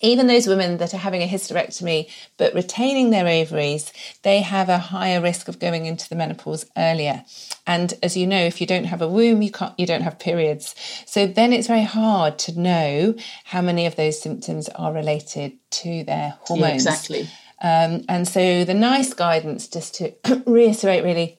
even 0.00 0.26
those 0.26 0.46
women 0.46 0.78
that 0.78 0.94
are 0.94 0.98
having 0.98 1.22
a 1.22 1.28
hysterectomy 1.28 2.10
but 2.36 2.54
retaining 2.54 3.10
their 3.10 3.26
ovaries, 3.26 3.92
they 4.22 4.40
have 4.40 4.68
a 4.68 4.78
higher 4.78 5.20
risk 5.20 5.48
of 5.48 5.58
going 5.58 5.86
into 5.86 6.08
the 6.08 6.16
menopause 6.16 6.66
earlier. 6.76 7.24
And 7.66 7.94
as 8.02 8.16
you 8.16 8.26
know, 8.26 8.40
if 8.44 8.60
you 8.60 8.66
don't 8.66 8.84
have 8.84 9.02
a 9.02 9.08
womb, 9.08 9.42
you 9.42 9.50
can't, 9.50 9.78
you 9.78 9.86
don't 9.86 10.02
have 10.02 10.18
periods. 10.18 10.74
So 11.06 11.26
then 11.26 11.52
it's 11.52 11.66
very 11.66 11.84
hard 11.84 12.38
to 12.40 12.58
know 12.58 13.14
how 13.44 13.62
many 13.62 13.86
of 13.86 13.96
those 13.96 14.20
symptoms 14.20 14.68
are 14.70 14.92
related 14.92 15.58
to 15.70 16.04
their 16.04 16.30
Yeah, 16.30 16.32
hormones. 16.40 16.74
exactly. 16.74 17.28
Um, 17.62 18.04
and 18.08 18.28
so 18.28 18.64
the 18.64 18.74
NICE 18.74 19.14
guidance, 19.14 19.68
just 19.68 19.94
to 19.96 20.12
reiterate 20.46 21.04
really, 21.04 21.38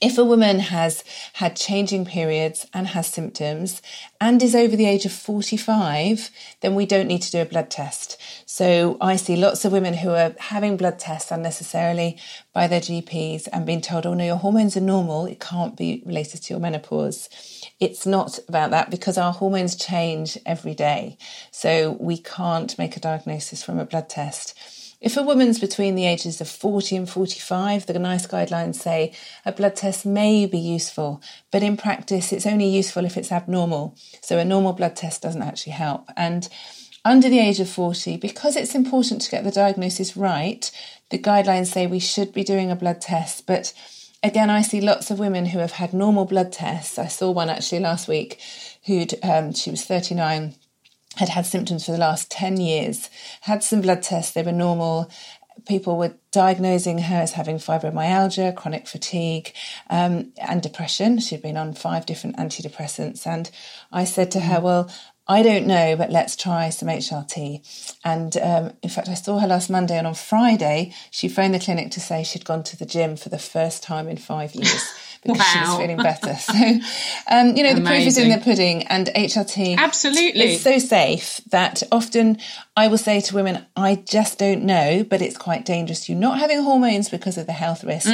if 0.00 0.18
a 0.18 0.24
woman 0.24 0.58
has 0.58 1.02
had 1.34 1.56
changing 1.56 2.04
periods 2.04 2.66
and 2.74 2.88
has 2.88 3.06
symptoms 3.06 3.80
and 4.20 4.42
is 4.42 4.54
over 4.54 4.76
the 4.76 4.86
age 4.86 5.06
of 5.06 5.12
45, 5.12 6.30
then 6.60 6.74
we 6.74 6.86
don't 6.86 7.06
need 7.06 7.22
to 7.22 7.30
do 7.30 7.40
a 7.40 7.46
blood 7.46 7.70
test. 7.70 8.20
So 8.44 8.98
I 9.00 9.16
see 9.16 9.36
lots 9.36 9.64
of 9.64 9.72
women 9.72 9.94
who 9.94 10.10
are 10.10 10.34
having 10.38 10.76
blood 10.76 10.98
tests 10.98 11.30
unnecessarily 11.30 12.18
by 12.52 12.66
their 12.66 12.80
GPs 12.80 13.48
and 13.52 13.64
being 13.64 13.80
told, 13.80 14.06
oh 14.06 14.14
no, 14.14 14.24
your 14.24 14.36
hormones 14.36 14.76
are 14.76 14.80
normal, 14.80 15.26
it 15.26 15.40
can't 15.40 15.76
be 15.76 16.02
related 16.04 16.42
to 16.42 16.54
your 16.54 16.60
menopause. 16.60 17.28
It's 17.80 18.06
not 18.06 18.38
about 18.48 18.70
that 18.70 18.90
because 18.90 19.16
our 19.16 19.32
hormones 19.32 19.76
change 19.76 20.38
every 20.44 20.74
day. 20.74 21.16
So 21.50 21.96
we 22.00 22.18
can't 22.18 22.78
make 22.78 22.96
a 22.96 23.00
diagnosis 23.00 23.62
from 23.62 23.78
a 23.78 23.86
blood 23.86 24.08
test. 24.08 24.58
If 25.00 25.16
a 25.16 25.22
woman's 25.22 25.58
between 25.58 25.94
the 25.94 26.06
ages 26.06 26.40
of 26.40 26.48
40 26.48 26.96
and 26.96 27.08
45, 27.08 27.86
the 27.86 27.98
NICE 27.98 28.26
guidelines 28.26 28.76
say 28.76 29.12
a 29.44 29.52
blood 29.52 29.76
test 29.76 30.06
may 30.06 30.46
be 30.46 30.58
useful, 30.58 31.20
but 31.50 31.62
in 31.62 31.76
practice, 31.76 32.32
it's 32.32 32.46
only 32.46 32.66
useful 32.66 33.04
if 33.04 33.16
it's 33.16 33.30
abnormal. 33.30 33.94
So 34.22 34.38
a 34.38 34.44
normal 34.44 34.72
blood 34.72 34.96
test 34.96 35.22
doesn't 35.22 35.42
actually 35.42 35.72
help. 35.72 36.08
And 36.16 36.48
under 37.04 37.28
the 37.28 37.38
age 37.38 37.60
of 37.60 37.68
40, 37.68 38.16
because 38.16 38.56
it's 38.56 38.74
important 38.74 39.20
to 39.22 39.30
get 39.30 39.44
the 39.44 39.50
diagnosis 39.50 40.16
right, 40.16 40.70
the 41.10 41.18
guidelines 41.18 41.66
say 41.66 41.86
we 41.86 42.00
should 42.00 42.32
be 42.32 42.42
doing 42.42 42.70
a 42.70 42.76
blood 42.76 43.02
test. 43.02 43.46
But 43.46 43.74
again, 44.22 44.48
I 44.48 44.62
see 44.62 44.80
lots 44.80 45.10
of 45.10 45.18
women 45.18 45.46
who 45.46 45.58
have 45.58 45.72
had 45.72 45.92
normal 45.92 46.24
blood 46.24 46.52
tests. 46.52 46.98
I 46.98 47.06
saw 47.06 47.30
one 47.30 47.50
actually 47.50 47.80
last 47.80 48.08
week 48.08 48.40
who'd, 48.86 49.14
um, 49.22 49.52
she 49.52 49.70
was 49.70 49.84
39 49.84 50.54
had 51.16 51.30
had 51.30 51.46
symptoms 51.46 51.86
for 51.86 51.92
the 51.92 51.98
last 51.98 52.30
10 52.30 52.58
years, 52.58 53.10
had 53.42 53.62
some 53.62 53.80
blood 53.80 54.02
tests, 54.02 54.32
they 54.32 54.42
were 54.42 54.52
normal. 54.52 55.10
People 55.66 55.96
were 55.96 56.14
diagnosing 56.30 56.98
her 56.98 57.16
as 57.16 57.32
having 57.32 57.56
fibromyalgia, 57.56 58.54
chronic 58.54 58.86
fatigue, 58.86 59.52
um, 59.88 60.32
and 60.36 60.62
depression. 60.62 61.18
She'd 61.18 61.42
been 61.42 61.56
on 61.56 61.72
five 61.72 62.06
different 62.06 62.36
antidepressants. 62.36 63.26
And 63.26 63.50
I 63.90 64.04
said 64.04 64.30
to 64.32 64.40
her, 64.40 64.60
Well, 64.60 64.90
I 65.28 65.42
don't 65.42 65.66
know, 65.66 65.96
but 65.96 66.12
let's 66.12 66.36
try 66.36 66.70
some 66.70 66.88
HRT. 66.88 67.96
And 68.04 68.36
um, 68.36 68.72
in 68.82 68.90
fact, 68.90 69.08
I 69.08 69.14
saw 69.14 69.40
her 69.40 69.48
last 69.48 69.68
Monday, 69.68 69.98
and 69.98 70.06
on 70.06 70.14
Friday, 70.14 70.92
she 71.10 71.28
phoned 71.28 71.54
the 71.54 71.58
clinic 71.58 71.90
to 71.92 72.00
say 72.00 72.22
she'd 72.22 72.44
gone 72.44 72.62
to 72.64 72.76
the 72.76 72.86
gym 72.86 73.16
for 73.16 73.28
the 73.28 73.38
first 73.38 73.82
time 73.82 74.06
in 74.06 74.18
five 74.18 74.54
years 74.54 74.88
because 75.32 75.46
she 75.46 75.58
was 75.58 75.76
feeling 75.76 75.96
better. 75.96 76.36
So, 76.46 76.52
um, 77.28 77.56
you 77.56 77.62
know, 77.62 77.74
the 77.74 77.80
proof 77.80 78.06
is 78.06 78.18
in 78.18 78.28
the 78.28 78.38
pudding, 78.38 78.84
and 78.84 79.08
HRT 79.08 79.76
Absolutely. 79.76 80.40
it's 80.40 80.62
so 80.62 80.78
safe 80.78 81.40
that 81.50 81.82
often 81.90 82.38
I 82.76 82.88
will 82.88 82.98
say 82.98 83.20
to 83.20 83.34
women, 83.34 83.64
I 83.76 83.96
just 83.96 84.38
don't 84.38 84.64
know, 84.64 85.04
but 85.08 85.22
it's 85.22 85.36
quite 85.36 85.64
dangerous. 85.64 86.08
You're 86.08 86.18
not 86.18 86.38
having 86.38 86.62
hormones 86.62 87.08
because 87.08 87.36
of 87.38 87.46
the 87.46 87.52
health 87.52 87.84
risks. 87.84 88.10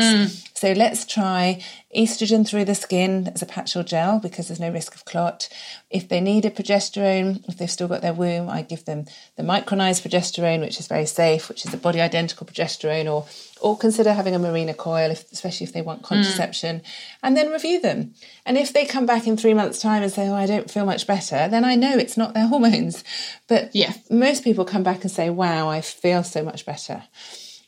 So 0.63 0.71
let's 0.71 1.05
try 1.05 1.61
estrogen 1.93 2.47
through 2.47 2.67
the 2.67 2.77
skin 2.77 3.33
as 3.35 3.43
a 3.43 3.47
patch 3.47 3.75
or 3.75 3.83
gel 3.83 4.21
because 4.21 4.47
there's 4.47 4.61
no 4.61 4.71
risk 4.71 4.95
of 4.95 5.05
clot. 5.05 5.49
If 5.91 6.09
they 6.09 6.21
need 6.21 6.45
a 6.45 6.51
progesterone, 6.51 7.43
if 7.49 7.59
they've 7.59 7.69
still 7.69 7.89
got 7.89 8.01
their 8.01 8.15
womb, 8.15 8.49
I 8.49 8.63
give 8.63 8.85
them 8.85 9.07
the 9.35 9.43
micronized 9.43 10.07
progesterone, 10.07 10.61
which 10.61 10.79
is 10.79 10.87
very 10.87 11.07
safe, 11.07 11.49
which 11.49 11.67
is 11.67 11.75
a 11.75 11.77
body 11.77 12.01
identical 12.01 12.47
progesterone, 12.47 13.13
or 13.13 13.27
or 13.61 13.77
consider 13.77 14.13
having 14.13 14.37
a 14.37 14.39
Mirena 14.39 14.77
coil, 14.77 15.11
if, 15.11 15.31
especially 15.33 15.67
if 15.67 15.73
they 15.73 15.83
want 15.83 16.05
contraception, 16.05 16.83
and 17.25 17.37
then 17.37 17.51
review 17.51 17.81
them. 17.81 18.15
And 18.47 18.57
if 18.57 18.73
they 18.73 18.85
come 18.85 19.05
back 19.05 19.27
in 19.27 19.37
three 19.37 19.55
months' 19.55 19.81
time 19.81 20.05
and 20.05 20.13
say, 20.13 20.29
"Oh, 20.29 20.35
I 20.37 20.47
don't 20.47 20.71
feel 20.71 20.87
much 20.87 21.09
better," 21.09 21.49
then 21.49 21.65
I 21.65 21.75
know 21.75 21.99
it's 21.99 22.17
not 22.17 22.35
their 22.35 22.47
hormones. 22.53 23.03
But 23.49 23.75
Yeah. 23.75 23.95
most 24.11 24.45
people 24.45 24.65
come 24.65 24.85
back 24.85 25.03
and 25.03 25.11
say, 25.11 25.29
"Wow, 25.29 25.69
I 25.69 25.81
feel 25.81 26.23
so 26.23 26.45
much 26.45 26.65
better." 26.65 27.03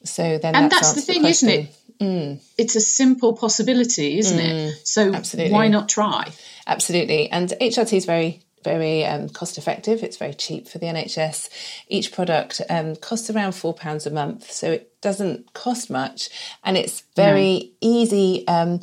So 0.04 0.38
then, 0.38 0.54
and 0.54 0.70
that's, 0.70 0.92
that's 0.92 0.94
the 0.94 1.00
thing, 1.00 1.24
isn't 1.24 1.48
question. 1.48 1.68
it? 2.00 2.40
It's 2.58 2.76
a 2.76 2.80
simple 2.80 3.34
possibility, 3.34 4.18
isn't 4.18 4.38
it? 4.38 4.86
So 4.86 5.10
Mm. 5.10 5.16
absolutely. 5.16 5.52
why 5.52 5.68
not 5.68 5.88
try? 5.88 6.32
Absolutely. 6.66 7.30
And 7.30 7.52
HRT 7.60 7.96
is 7.96 8.04
very, 8.04 8.42
very 8.62 9.04
um, 9.04 9.28
cost 9.28 9.56
effective. 9.58 10.02
It's 10.02 10.16
very 10.16 10.34
cheap 10.34 10.68
for 10.68 10.78
the 10.78 10.86
NHS. 10.86 11.48
Each 11.88 12.12
product 12.12 12.60
um, 12.68 12.96
costs 12.96 13.30
around 13.30 13.52
£4 13.52 14.06
a 14.06 14.10
month. 14.10 14.50
So 14.50 14.72
it 14.72 15.00
doesn't 15.00 15.52
cost 15.54 15.88
much. 15.90 16.28
And 16.64 16.76
it's 16.76 17.02
very 17.16 17.72
easy. 17.80 18.46
Um, 18.48 18.80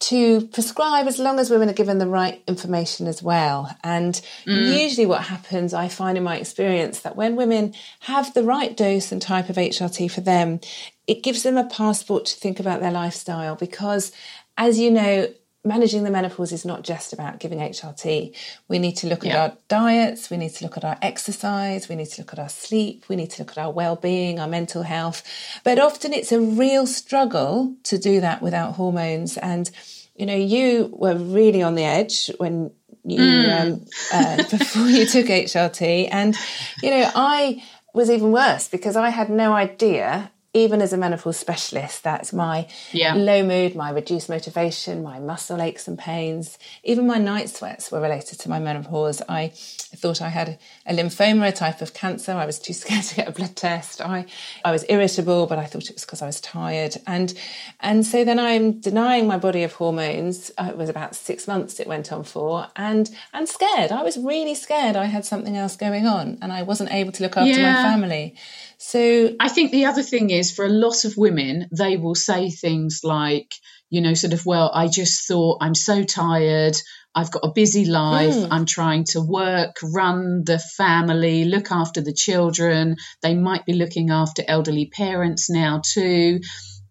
to 0.00 0.46
prescribe 0.48 1.06
as 1.06 1.18
long 1.18 1.38
as 1.38 1.50
women 1.50 1.68
are 1.68 1.74
given 1.74 1.98
the 1.98 2.06
right 2.06 2.42
information 2.46 3.06
as 3.06 3.22
well. 3.22 3.76
And 3.84 4.14
mm. 4.46 4.82
usually, 4.82 5.06
what 5.06 5.22
happens, 5.22 5.74
I 5.74 5.88
find 5.88 6.16
in 6.16 6.24
my 6.24 6.36
experience, 6.36 7.00
that 7.00 7.16
when 7.16 7.36
women 7.36 7.74
have 8.00 8.32
the 8.32 8.42
right 8.42 8.74
dose 8.76 9.12
and 9.12 9.20
type 9.20 9.50
of 9.50 9.56
HRT 9.56 10.10
for 10.10 10.22
them, 10.22 10.60
it 11.06 11.22
gives 11.22 11.42
them 11.42 11.58
a 11.58 11.68
passport 11.68 12.24
to 12.26 12.36
think 12.36 12.58
about 12.58 12.80
their 12.80 12.90
lifestyle 12.90 13.56
because, 13.56 14.10
as 14.56 14.78
you 14.78 14.90
know, 14.90 15.28
managing 15.64 16.04
the 16.04 16.10
menopause 16.10 16.52
is 16.52 16.64
not 16.64 16.82
just 16.82 17.12
about 17.12 17.38
giving 17.38 17.58
HRT. 17.58 18.34
We 18.68 18.78
need 18.78 18.96
to 18.98 19.08
look 19.08 19.26
at 19.26 19.36
our 19.36 19.56
diets, 19.68 20.30
we 20.30 20.38
need 20.38 20.54
to 20.54 20.64
look 20.64 20.76
at 20.76 20.84
our 20.84 20.96
exercise, 21.02 21.88
we 21.88 21.96
need 21.96 22.06
to 22.06 22.22
look 22.22 22.32
at 22.32 22.38
our 22.38 22.48
sleep, 22.48 23.04
we 23.08 23.16
need 23.16 23.30
to 23.30 23.42
look 23.42 23.50
at 23.50 23.58
our 23.58 23.70
well-being, 23.70 24.40
our 24.40 24.48
mental 24.48 24.82
health. 24.82 25.22
But 25.62 25.78
often 25.78 26.14
it's 26.14 26.32
a 26.32 26.40
real 26.40 26.86
struggle 26.86 27.74
to 27.84 27.98
do 27.98 28.20
that 28.20 28.40
without 28.40 28.74
hormones. 28.74 29.36
And 29.36 29.70
you 30.16 30.26
know, 30.26 30.36
you 30.36 30.90
were 30.92 31.14
really 31.16 31.62
on 31.62 31.74
the 31.74 31.84
edge 31.84 32.30
when 32.38 32.70
you 33.04 33.20
um, 33.50 33.86
uh, 34.12 34.36
before 34.50 34.88
you 34.88 35.06
took 35.06 35.26
HRT, 35.26 36.08
and 36.10 36.36
you 36.82 36.90
know, 36.90 37.10
I 37.14 37.62
was 37.94 38.10
even 38.10 38.30
worse 38.32 38.68
because 38.68 38.96
I 38.96 39.10
had 39.10 39.30
no 39.30 39.52
idea. 39.52 40.30
Even 40.52 40.82
as 40.82 40.92
a 40.92 40.96
menopause 40.96 41.36
specialist, 41.38 42.02
that 42.02 42.32
my 42.32 42.66
Yeah. 42.90 43.14
low 43.14 43.44
mood, 43.44 43.76
my 43.76 43.90
reduced 43.90 44.28
motivation, 44.28 45.00
my 45.00 45.20
muscle 45.20 45.62
aches 45.62 45.86
and 45.86 45.96
pains, 45.96 46.58
even 46.82 47.06
my 47.06 47.18
night 47.18 47.48
sweats 47.48 47.92
were 47.92 48.00
related 48.00 48.40
to 48.40 48.48
my 48.48 48.58
menopause. 48.58 49.22
I 49.28 49.52
thought 49.54 50.20
I 50.20 50.28
had 50.28 50.58
a 50.86 50.92
lymphoma, 50.94 51.48
a 51.48 51.52
type 51.52 51.80
of 51.80 51.94
cancer. 51.94 52.32
I 52.32 52.46
was 52.46 52.58
too 52.58 52.72
scared 52.82 53.04
to 53.04 53.14
get 53.16 53.28
a 53.28 53.32
blood 53.32 53.54
test. 53.54 54.00
I, 54.00 54.26
I 54.64 54.72
was 54.72 54.84
irritable, 54.88 55.46
but 55.46 55.58
I 55.58 55.66
thought 55.66 55.84
it 55.88 55.94
was 55.94 56.04
because 56.04 56.20
I 56.22 56.26
was 56.26 56.40
tired. 56.40 56.96
And, 57.06 57.32
and 57.78 58.04
so 58.04 58.24
then 58.24 58.38
I'm 58.40 58.80
denying 58.80 59.28
my 59.28 59.38
body 59.38 59.62
of 59.62 59.74
hormones. 59.74 60.50
Uh, 60.58 60.68
it 60.70 60.76
was 60.76 60.88
about 60.88 61.14
six 61.14 61.46
months 61.46 61.78
it 61.78 61.86
went 61.86 62.12
on 62.12 62.24
for 62.24 62.66
and, 62.74 63.08
and 63.32 63.48
scared. 63.48 63.92
I 63.92 64.02
was 64.02 64.16
really 64.18 64.56
scared. 64.56 64.96
I 64.96 65.04
had 65.04 65.24
something 65.24 65.56
else 65.56 65.76
going 65.76 66.06
on 66.08 66.38
and 66.42 66.52
I 66.52 66.62
wasn't 66.62 66.92
able 66.92 67.12
to 67.12 67.22
look 67.22 67.36
after 67.36 67.60
my 67.62 67.74
family. 67.82 68.34
So 68.82 69.36
I 69.38 69.50
think 69.50 69.72
the 69.72 69.84
other 69.84 70.02
thing 70.02 70.30
is 70.30 70.52
for 70.52 70.64
a 70.64 70.70
lot 70.70 71.04
of 71.04 71.18
women, 71.18 71.68
they 71.70 71.98
will 71.98 72.14
say 72.14 72.48
things 72.48 73.00
like, 73.04 73.54
you 73.90 74.00
know, 74.00 74.14
sort 74.14 74.32
of, 74.32 74.46
well, 74.46 74.70
I 74.72 74.88
just 74.88 75.28
thought 75.28 75.58
I'm 75.60 75.74
so 75.74 76.02
tired. 76.02 76.76
I've 77.14 77.30
got 77.30 77.44
a 77.44 77.52
busy 77.52 77.84
life. 77.84 78.34
Mm. 78.34 78.48
I'm 78.50 78.64
trying 78.64 79.04
to 79.10 79.20
work, 79.20 79.76
run 79.82 80.44
the 80.44 80.58
family, 80.58 81.44
look 81.44 81.70
after 81.70 82.00
the 82.00 82.14
children. 82.14 82.96
They 83.20 83.34
might 83.34 83.66
be 83.66 83.74
looking 83.74 84.10
after 84.10 84.42
elderly 84.48 84.86
parents 84.86 85.50
now 85.50 85.82
too. 85.84 86.40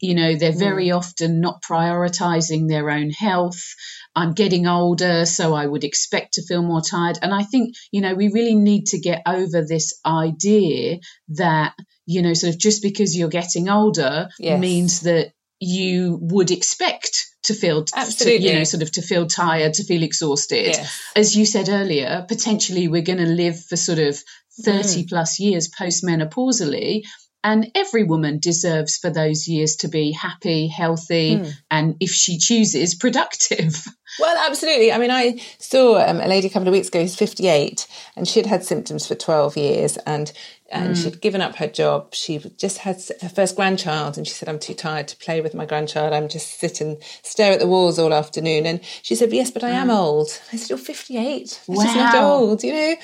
You 0.01 0.15
know, 0.15 0.35
they're 0.35 0.51
very 0.51 0.87
mm. 0.87 0.97
often 0.97 1.41
not 1.41 1.61
prioritizing 1.61 2.67
their 2.67 2.89
own 2.89 3.09
health. 3.09 3.75
I'm 4.15 4.33
getting 4.33 4.67
older, 4.67 5.25
so 5.25 5.53
I 5.53 5.65
would 5.65 5.83
expect 5.83 6.33
to 6.33 6.45
feel 6.45 6.61
more 6.61 6.81
tired. 6.81 7.19
And 7.21 7.33
I 7.33 7.43
think, 7.43 7.75
you 7.91 8.01
know, 8.01 8.15
we 8.15 8.29
really 8.29 8.55
need 8.55 8.87
to 8.87 8.99
get 8.99 9.21
over 9.25 9.61
this 9.61 9.99
idea 10.05 10.99
that, 11.29 11.73
you 12.05 12.21
know, 12.21 12.33
sort 12.33 12.53
of 12.53 12.59
just 12.59 12.81
because 12.81 13.15
you're 13.15 13.29
getting 13.29 13.69
older 13.69 14.29
Yes. 14.39 14.59
means 14.59 15.01
that 15.01 15.33
you 15.59 16.17
would 16.21 16.51
expect 16.51 17.27
to 17.43 17.53
feel 17.53 17.85
Absolutely. 17.95 18.39
To, 18.39 18.45
you 18.45 18.59
know 18.59 18.63
sort 18.63 18.83
of 18.83 18.91
to 18.93 19.01
feel 19.01 19.27
tired 19.27 19.73
to 19.75 19.83
feel 19.83 20.03
exhausted 20.03 20.67
Yes. 20.67 21.01
as 21.15 21.35
you 21.35 21.45
said 21.45 21.69
earlier 21.69 22.25
potentially 22.27 22.87
we're 22.87 23.01
going 23.01 23.19
to 23.19 23.25
live 23.25 23.63
for 23.65 23.75
sort 23.75 23.99
of 23.99 24.15
mm. 24.15 24.23
30 24.63 25.07
plus 25.07 25.39
years 25.39 25.69
postmenopausally 25.69 27.03
and 27.43 27.71
every 27.75 28.03
woman 28.03 28.39
deserves 28.39 28.97
for 28.97 29.09
those 29.09 29.47
years 29.47 29.77
to 29.77 29.87
be 29.87 30.11
happy 30.11 30.67
healthy 30.67 31.41
and 31.71 31.95
if 31.99 32.11
she 32.11 32.37
chooses 32.37 32.95
productive 32.95 33.85
Well, 34.19 34.35
absolutely. 34.47 34.91
I 34.91 34.97
mean, 34.97 35.11
I 35.11 35.39
saw 35.59 35.99
um, 36.03 36.19
a 36.19 36.27
lady 36.27 36.47
a 36.47 36.49
couple 36.49 36.67
of 36.67 36.73
weeks 36.73 36.87
ago 36.87 37.01
who's 37.01 37.15
58 37.15 37.87
and 38.15 38.27
she'd 38.27 38.47
had 38.47 38.63
symptoms 38.63 39.05
for 39.05 39.15
12 39.15 39.55
years 39.57 39.97
and 39.97 40.31
and 40.71 40.95
mm. 40.95 41.03
she'd 41.03 41.21
given 41.21 41.41
up 41.41 41.55
her 41.55 41.67
job. 41.67 42.13
She 42.13 42.37
just 42.57 42.79
had 42.79 43.01
her 43.21 43.29
first 43.29 43.55
grandchild 43.55 44.17
and 44.17 44.27
she 44.27 44.33
said, 44.33 44.49
I'm 44.49 44.59
too 44.59 44.73
tired 44.73 45.07
to 45.09 45.17
play 45.17 45.41
with 45.41 45.53
my 45.53 45.65
grandchild. 45.65 46.13
I'm 46.13 46.27
just 46.27 46.59
sit 46.59 46.81
and 46.81 46.97
stare 47.23 47.53
at 47.53 47.59
the 47.59 47.67
walls 47.67 47.99
all 47.99 48.13
afternoon. 48.13 48.65
And 48.65 48.81
she 49.01 49.15
said, 49.15 49.31
yes, 49.31 49.51
but 49.51 49.63
I 49.63 49.69
am 49.69 49.87
mm. 49.87 49.97
old. 49.97 50.27
I 50.51 50.57
said, 50.57 50.69
you're 50.69 50.77
58. 50.77 51.41
It's 51.41 51.65
just 51.65 51.95
not 51.95 52.15
old, 52.15 52.63
you 52.63 52.73
know? 52.73 52.95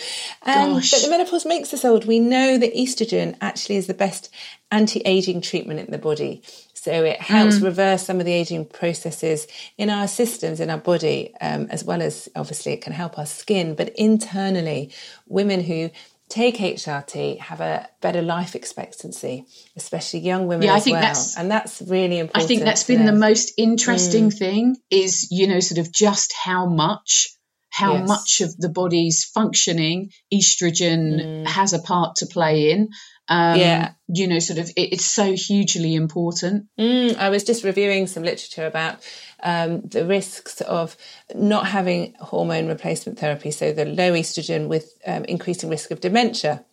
And, 0.44 0.76
but 0.76 1.02
the 1.02 1.08
menopause 1.10 1.46
makes 1.46 1.74
us 1.74 1.86
old. 1.86 2.06
We 2.06 2.20
know 2.20 2.58
that 2.58 2.74
estrogen 2.76 3.36
actually 3.42 3.78
is 3.78 3.88
the 3.88 3.94
best 3.94 4.30
anti-aging 4.72 5.42
treatment 5.42 5.80
in 5.80 5.92
the 5.92 5.98
body. 5.98 6.42
So 6.86 7.04
it 7.04 7.20
helps 7.20 7.56
mm. 7.56 7.64
reverse 7.64 8.06
some 8.06 8.20
of 8.20 8.28
the 8.28 8.32
aging 8.32 8.66
processes 8.66 9.48
in 9.76 9.90
our 9.90 10.08
systems, 10.08 10.60
in 10.60 10.70
our 10.70 10.78
body, 10.78 11.34
um, 11.42 11.66
as 11.72 11.84
well 11.84 12.00
as 12.00 12.30
obviously 12.36 12.74
it 12.74 12.84
can 12.84 12.94
help 12.94 13.18
our 13.18 13.26
skin. 13.26 13.74
But 13.74 13.90
internally, 13.96 14.92
women 15.26 15.64
who 15.64 15.90
take 16.30 16.58
HRT 16.58 17.40
have 17.40 17.62
a 17.62 17.88
better 18.02 18.22
life 18.22 18.56
expectancy, 18.56 19.46
especially 19.76 20.22
young 20.22 20.48
women 20.48 20.66
Yeah, 20.68 20.74
I 20.74 20.78
as 20.78 20.84
think 20.84 20.94
well. 20.96 21.02
that's- 21.02 21.38
and 21.38 21.52
that's 21.52 21.82
really 21.82 22.18
important. 22.20 22.44
I 22.44 22.48
think 22.48 22.64
that's 22.64 22.84
been 22.84 23.06
the 23.06 23.12
most 23.12 23.54
interesting 23.58 24.32
thing 24.32 24.76
is, 24.90 25.28
you 25.32 25.48
know, 25.48 25.60
sort 25.60 25.78
of 25.80 25.92
just 25.92 26.34
how 26.34 26.66
much 26.66 27.30
how 27.70 27.96
Yes. 27.96 28.08
much 28.08 28.42
of 28.42 28.56
the 28.56 28.70
body's 28.70 29.26
functioning 29.26 30.10
estrogen 30.34 31.46
has 31.46 31.74
a 31.74 31.80
part 31.80 32.16
to 32.18 32.26
play 32.26 32.72
in. 32.72 32.90
Um, 33.28 33.60
Yeah. 33.60 33.92
You 34.08 34.28
know, 34.28 34.40
sort 34.40 34.60
of, 34.60 34.70
it, 34.70 34.94
it's 34.94 35.06
so 35.06 35.34
hugely 35.34 35.96
important. 35.96 36.68
Mm, 36.80 37.18
I 37.18 37.30
was 37.30 37.44
just 37.44 37.64
reviewing 37.64 38.08
some 38.08 38.24
literature 38.24 38.66
about 38.68 39.00
um, 39.44 39.82
the 39.82 40.06
risks 40.06 40.62
of 40.62 40.98
not 41.34 41.68
having 41.68 42.16
hormone 42.20 42.68
replacement 42.68 43.20
therapy, 43.20 43.52
so 43.52 43.72
the 43.72 43.86
low 43.86 44.14
estrogen 44.14 44.68
with 44.68 44.98
um, 45.06 45.26
increasing 45.26 45.70
risk 45.70 45.92
of 45.92 46.02
dementia. 46.02 46.64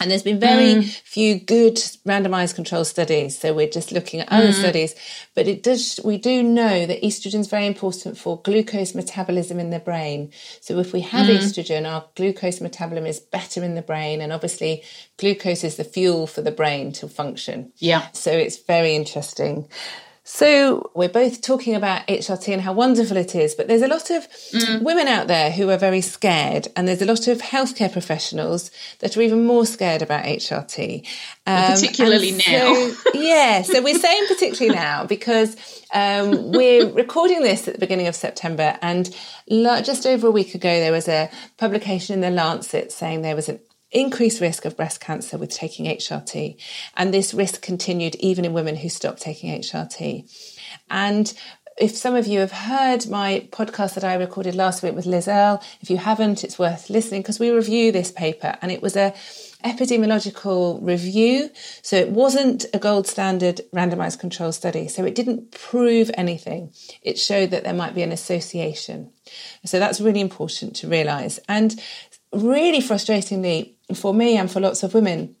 And 0.00 0.10
there's 0.10 0.22
been 0.22 0.38
very 0.38 0.82
few 0.82 1.40
good 1.40 1.74
randomized 2.06 2.54
control 2.54 2.84
studies. 2.84 3.36
So 3.36 3.52
we're 3.52 3.68
just 3.68 3.90
looking 3.90 4.20
at 4.20 4.30
other 4.30 4.52
studies, 4.52 4.94
but 5.34 5.48
it 5.48 5.64
does, 5.64 5.98
we 6.04 6.18
do 6.18 6.40
know 6.42 6.86
that 6.86 7.02
estrogen 7.02 7.40
is 7.40 7.48
very 7.48 7.66
important 7.66 8.16
for 8.16 8.40
glucose 8.40 8.94
metabolism 8.94 9.58
in 9.58 9.70
the 9.70 9.80
brain. 9.80 10.30
So 10.60 10.78
if 10.78 10.92
we 10.92 11.00
have 11.00 11.26
estrogen, 11.26 11.90
our 11.90 12.04
glucose 12.14 12.60
metabolism 12.60 13.06
is 13.06 13.18
better 13.18 13.64
in 13.64 13.74
the 13.74 13.82
brain. 13.82 14.20
And 14.20 14.32
obviously 14.32 14.84
glucose 15.16 15.64
is 15.64 15.76
the 15.76 15.84
fuel 15.84 16.28
for 16.28 16.42
the 16.42 16.52
brain 16.52 16.92
to 16.92 17.08
function. 17.08 17.72
Yeah. 17.78 18.06
So 18.12 18.30
it's 18.30 18.58
very 18.58 18.94
interesting. 18.94 19.68
So 20.30 20.90
we're 20.94 21.08
both 21.08 21.40
talking 21.40 21.74
about 21.74 22.06
HRT 22.06 22.52
and 22.52 22.60
how 22.60 22.74
wonderful 22.74 23.16
it 23.16 23.34
is, 23.34 23.54
but 23.54 23.66
there's 23.66 23.80
a 23.80 23.88
lot 23.88 24.10
of 24.10 24.28
women 24.82 25.08
out 25.08 25.26
there 25.26 25.50
who 25.50 25.70
are 25.70 25.78
very 25.78 26.02
scared, 26.02 26.68
and 26.76 26.86
there's 26.86 27.00
a 27.00 27.06
lot 27.06 27.28
of 27.28 27.38
healthcare 27.38 27.90
professionals 27.90 28.70
that 28.98 29.16
are 29.16 29.22
even 29.22 29.46
more 29.46 29.64
scared 29.64 30.02
about 30.02 30.24
HRT. 30.24 31.06
Um, 31.46 31.72
particularly 31.72 32.32
now. 32.32 32.74
So, 32.74 32.94
yeah, 33.14 33.62
so 33.62 33.80
we're 33.80 33.98
saying 33.98 34.24
particularly 34.28 34.76
now 34.76 35.06
because 35.06 35.56
um, 35.94 36.52
we're 36.52 36.90
recording 36.90 37.42
this 37.42 37.66
at 37.66 37.72
the 37.72 37.80
beginning 37.80 38.06
of 38.06 38.14
September, 38.14 38.78
and 38.82 39.10
just 39.48 40.04
over 40.04 40.26
a 40.26 40.30
week 40.30 40.54
ago 40.54 40.68
there 40.68 40.92
was 40.92 41.08
a 41.08 41.30
publication 41.56 42.12
in 42.12 42.20
the 42.20 42.30
Lancet 42.30 42.92
saying 42.92 43.22
there 43.22 43.34
was 43.34 43.48
an 43.48 43.60
increased 43.90 44.40
risk 44.40 44.64
of 44.64 44.76
breast 44.76 45.00
cancer 45.00 45.38
with 45.38 45.50
taking 45.50 45.86
HRT. 45.86 46.56
And 46.96 47.12
this 47.12 47.32
risk 47.32 47.62
continued 47.62 48.14
even 48.16 48.44
in 48.44 48.52
women 48.52 48.76
who 48.76 48.88
stopped 48.88 49.20
taking 49.20 49.50
HRT. 49.58 50.30
And 50.90 51.32
if 51.80 51.96
some 51.96 52.14
of 52.14 52.26
you 52.26 52.40
have 52.40 52.52
heard 52.52 53.06
my 53.08 53.46
podcast 53.50 53.94
that 53.94 54.04
I 54.04 54.14
recorded 54.14 54.54
last 54.54 54.82
week 54.82 54.94
with 54.94 55.06
Liz 55.06 55.28
Earle, 55.28 55.62
if 55.80 55.90
you 55.90 55.96
haven't, 55.96 56.42
it's 56.42 56.58
worth 56.58 56.90
listening 56.90 57.22
because 57.22 57.38
we 57.38 57.50
review 57.50 57.92
this 57.92 58.10
paper 58.10 58.56
and 58.60 58.72
it 58.72 58.82
was 58.82 58.96
a 58.96 59.14
epidemiological 59.64 60.78
review. 60.82 61.50
So 61.82 61.96
it 61.96 62.10
wasn't 62.10 62.66
a 62.74 62.78
gold 62.78 63.06
standard 63.06 63.60
randomized 63.74 64.18
control 64.18 64.52
study. 64.52 64.88
So 64.88 65.04
it 65.04 65.14
didn't 65.14 65.52
prove 65.52 66.10
anything. 66.14 66.72
It 67.02 67.18
showed 67.18 67.50
that 67.50 67.64
there 67.64 67.74
might 67.74 67.94
be 67.94 68.02
an 68.02 68.12
association. 68.12 69.12
So 69.64 69.78
that's 69.78 70.00
really 70.00 70.20
important 70.20 70.76
to 70.76 70.88
realize. 70.88 71.38
And 71.48 71.80
really 72.32 72.80
frustratingly 72.80 73.74
for 73.94 74.12
me 74.14 74.36
and 74.36 74.50
for 74.50 74.60
lots 74.60 74.82
of 74.82 74.94
women 74.94 75.34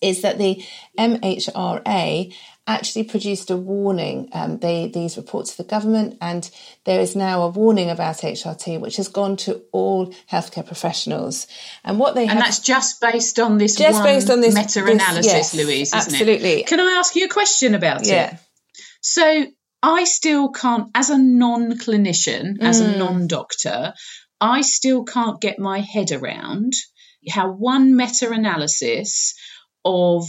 is 0.00 0.22
that 0.22 0.38
the 0.38 0.62
MHRA 0.98 2.34
actually 2.66 3.04
produced 3.04 3.50
a 3.50 3.56
warning. 3.56 4.28
Um, 4.32 4.58
they 4.58 4.88
these 4.88 5.16
reports 5.16 5.52
to 5.56 5.62
the 5.62 5.68
government, 5.68 6.18
and 6.20 6.48
there 6.84 7.00
is 7.00 7.16
now 7.16 7.42
a 7.42 7.48
warning 7.48 7.90
about 7.90 8.16
HRT, 8.18 8.80
which 8.80 8.96
has 8.96 9.08
gone 9.08 9.36
to 9.38 9.62
all 9.72 10.12
healthcare 10.30 10.66
professionals. 10.66 11.46
And 11.84 11.98
what 11.98 12.14
they 12.14 12.22
And 12.22 12.32
have 12.32 12.40
that's 12.44 12.60
just 12.60 13.00
based 13.00 13.38
on 13.40 13.58
this 13.58 13.76
Just 13.76 14.02
based 14.02 14.30
on 14.30 14.40
this- 14.40 14.54
meta-analysis, 14.54 15.26
yes, 15.26 15.54
Louise, 15.54 15.88
isn't 15.94 16.12
absolutely. 16.14 16.60
it? 16.60 16.66
Can 16.66 16.80
I 16.80 16.96
ask 16.98 17.14
you 17.16 17.24
a 17.26 17.28
question 17.28 17.74
about 17.74 18.06
yeah. 18.06 18.34
it? 18.34 18.38
So 19.00 19.46
I 19.82 20.04
still 20.04 20.50
can't, 20.50 20.88
as 20.94 21.10
a 21.10 21.18
non 21.18 21.72
clinician, 21.78 22.60
as 22.60 22.80
Mm. 22.80 22.94
a 22.94 22.98
non 22.98 23.26
doctor, 23.26 23.94
I 24.40 24.60
still 24.62 25.04
can't 25.04 25.40
get 25.40 25.58
my 25.58 25.80
head 25.80 26.12
around 26.12 26.72
how 27.28 27.50
one 27.50 27.96
meta 27.96 28.30
analysis 28.30 29.34
of 29.84 30.28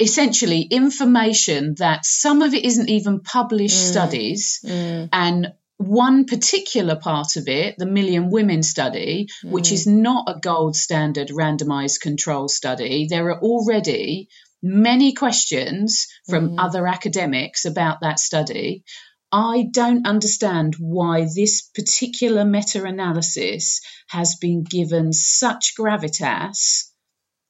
essentially 0.00 0.62
information 0.62 1.74
that 1.78 2.04
some 2.04 2.42
of 2.42 2.54
it 2.54 2.64
isn't 2.64 2.88
even 2.88 3.20
published 3.20 3.76
Mm. 3.76 3.90
studies 3.90 4.60
mm. 4.64 5.08
and 5.12 5.52
one 5.78 6.24
particular 6.24 6.96
part 6.96 7.36
of 7.36 7.46
it, 7.46 7.76
the 7.78 7.86
Million 7.86 8.30
Women 8.30 8.64
study, 8.64 9.28
which 9.44 9.70
is 9.70 9.86
mm. 9.86 9.98
not 9.98 10.28
a 10.28 10.40
gold 10.40 10.74
standard 10.74 11.28
randomized 11.28 12.00
control 12.00 12.48
study, 12.48 13.06
there 13.08 13.28
are 13.28 13.40
already 13.40 14.28
many 14.60 15.12
questions 15.12 16.08
from 16.28 16.50
mm. 16.50 16.54
other 16.58 16.86
academics 16.86 17.64
about 17.64 18.00
that 18.00 18.18
study. 18.18 18.82
I 19.30 19.68
don't 19.70 20.06
understand 20.06 20.76
why 20.78 21.26
this 21.34 21.62
particular 21.62 22.44
meta 22.44 22.82
analysis 22.84 23.80
has 24.08 24.36
been 24.36 24.62
given 24.62 25.12
such 25.12 25.74
gravitas. 25.78 26.87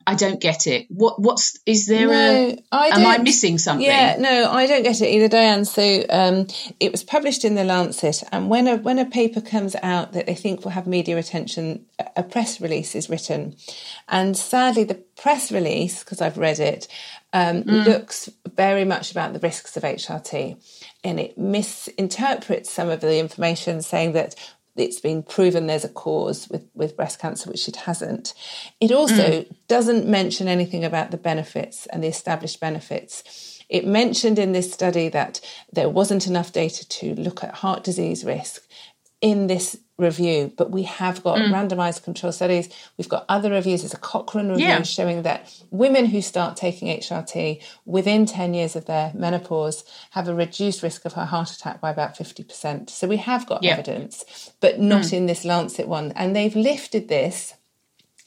I 0.08 0.14
don't 0.14 0.40
get 0.40 0.66
it. 0.66 0.86
What 0.88 1.20
what's 1.20 1.58
is 1.66 1.86
there 1.86 2.06
No, 2.06 2.14
a 2.14 2.64
I 2.72 2.86
am 2.88 3.06
I 3.06 3.18
missing 3.18 3.58
something? 3.58 3.84
Yeah, 3.84 4.16
no, 4.18 4.50
I 4.50 4.66
don't 4.66 4.82
get 4.82 5.02
it 5.02 5.06
either, 5.06 5.28
Diane. 5.28 5.66
So 5.66 6.02
um, 6.08 6.46
it 6.80 6.92
was 6.92 7.04
published 7.04 7.44
in 7.44 7.56
the 7.56 7.64
Lancet, 7.64 8.22
and 8.32 8.48
when 8.48 8.66
a 8.68 8.78
when 8.78 8.98
a 8.98 9.04
paper 9.04 9.42
comes 9.42 9.76
out 9.82 10.14
that 10.14 10.24
they 10.24 10.34
think 10.34 10.64
will 10.64 10.70
have 10.70 10.86
media 10.86 11.18
attention, 11.18 11.84
a- 12.16 12.22
press 12.22 12.58
release 12.58 12.94
is 12.94 13.10
written, 13.10 13.54
and 14.08 14.34
sadly, 14.34 14.84
the 14.84 14.94
press 14.94 15.52
release, 15.52 16.02
because 16.02 16.22
I've 16.22 16.38
read 16.38 16.58
it, 16.58 16.88
um, 17.34 17.64
looks 17.64 18.30
very 18.56 18.86
much 18.86 19.10
about 19.10 19.34
the 19.34 19.40
risks 19.40 19.76
of 19.76 19.82
HRT, 19.82 20.56
and 21.04 21.20
it 21.20 21.36
misinterprets 21.36 22.70
some 22.72 22.88
of 22.88 23.00
the 23.02 23.18
information, 23.18 23.82
saying 23.82 24.12
that 24.12 24.34
it's 24.80 25.00
been 25.00 25.22
proven 25.22 25.66
there's 25.66 25.84
a 25.84 25.88
cause 25.88 26.48
with, 26.48 26.66
with 26.74 26.96
breast 26.96 27.18
cancer, 27.18 27.50
which 27.50 27.68
it 27.68 27.76
hasn't. 27.76 28.34
It 28.80 28.90
mm. 28.90 28.96
also 28.96 29.44
doesn't 29.66 30.06
mention 30.06 30.48
anything 30.48 30.84
about 30.84 31.10
the 31.10 31.16
benefits 31.16 31.86
and 31.86 32.02
the 32.02 32.08
established 32.08 32.60
benefits. 32.60 33.62
It 33.68 33.86
mentioned 33.86 34.38
in 34.38 34.52
this 34.52 34.72
study 34.72 35.08
that 35.10 35.40
there 35.72 35.90
wasn't 35.90 36.26
enough 36.26 36.52
data 36.52 36.88
to 36.88 37.14
look 37.14 37.44
at 37.44 37.56
heart 37.56 37.84
disease 37.84 38.24
risk 38.24 38.66
in 39.20 39.46
this 39.46 39.78
review, 40.08 40.52
but 40.56 40.70
we 40.70 40.84
have 40.84 41.22
got 41.24 41.38
randomized 41.38 42.04
control 42.04 42.30
studies. 42.32 42.68
We've 42.96 43.08
got 43.08 43.24
other 43.28 43.50
reviews. 43.50 43.82
There's 43.82 43.92
a 43.94 43.98
Cochrane 43.98 44.48
review 44.48 44.64
Yeah. 44.66 44.82
showing 44.82 45.22
that 45.22 45.52
women 45.70 46.06
who 46.06 46.22
start 46.22 46.56
taking 46.56 46.88
HRT 46.88 47.60
within 47.84 48.24
10 48.24 48.54
years 48.54 48.76
of 48.76 48.84
their 48.86 49.10
menopause 49.14 49.84
have 50.12 50.28
a 50.28 50.34
reduced 50.34 50.82
risk 50.84 51.04
of 51.04 51.16
a 51.16 51.24
heart 51.26 51.50
attack 51.50 51.80
by 51.80 51.90
about 51.90 52.16
50%. 52.16 52.90
So 52.90 53.08
we 53.08 53.16
have 53.16 53.44
got 53.46 53.64
Yeah. 53.64 53.72
evidence, 53.72 54.24
but 54.60 54.78
not 54.78 55.12
in 55.12 55.26
this 55.26 55.44
Lancet 55.44 55.88
one. 55.88 56.12
And 56.14 56.34
they've 56.34 56.54
lifted 56.56 57.08
this 57.08 57.54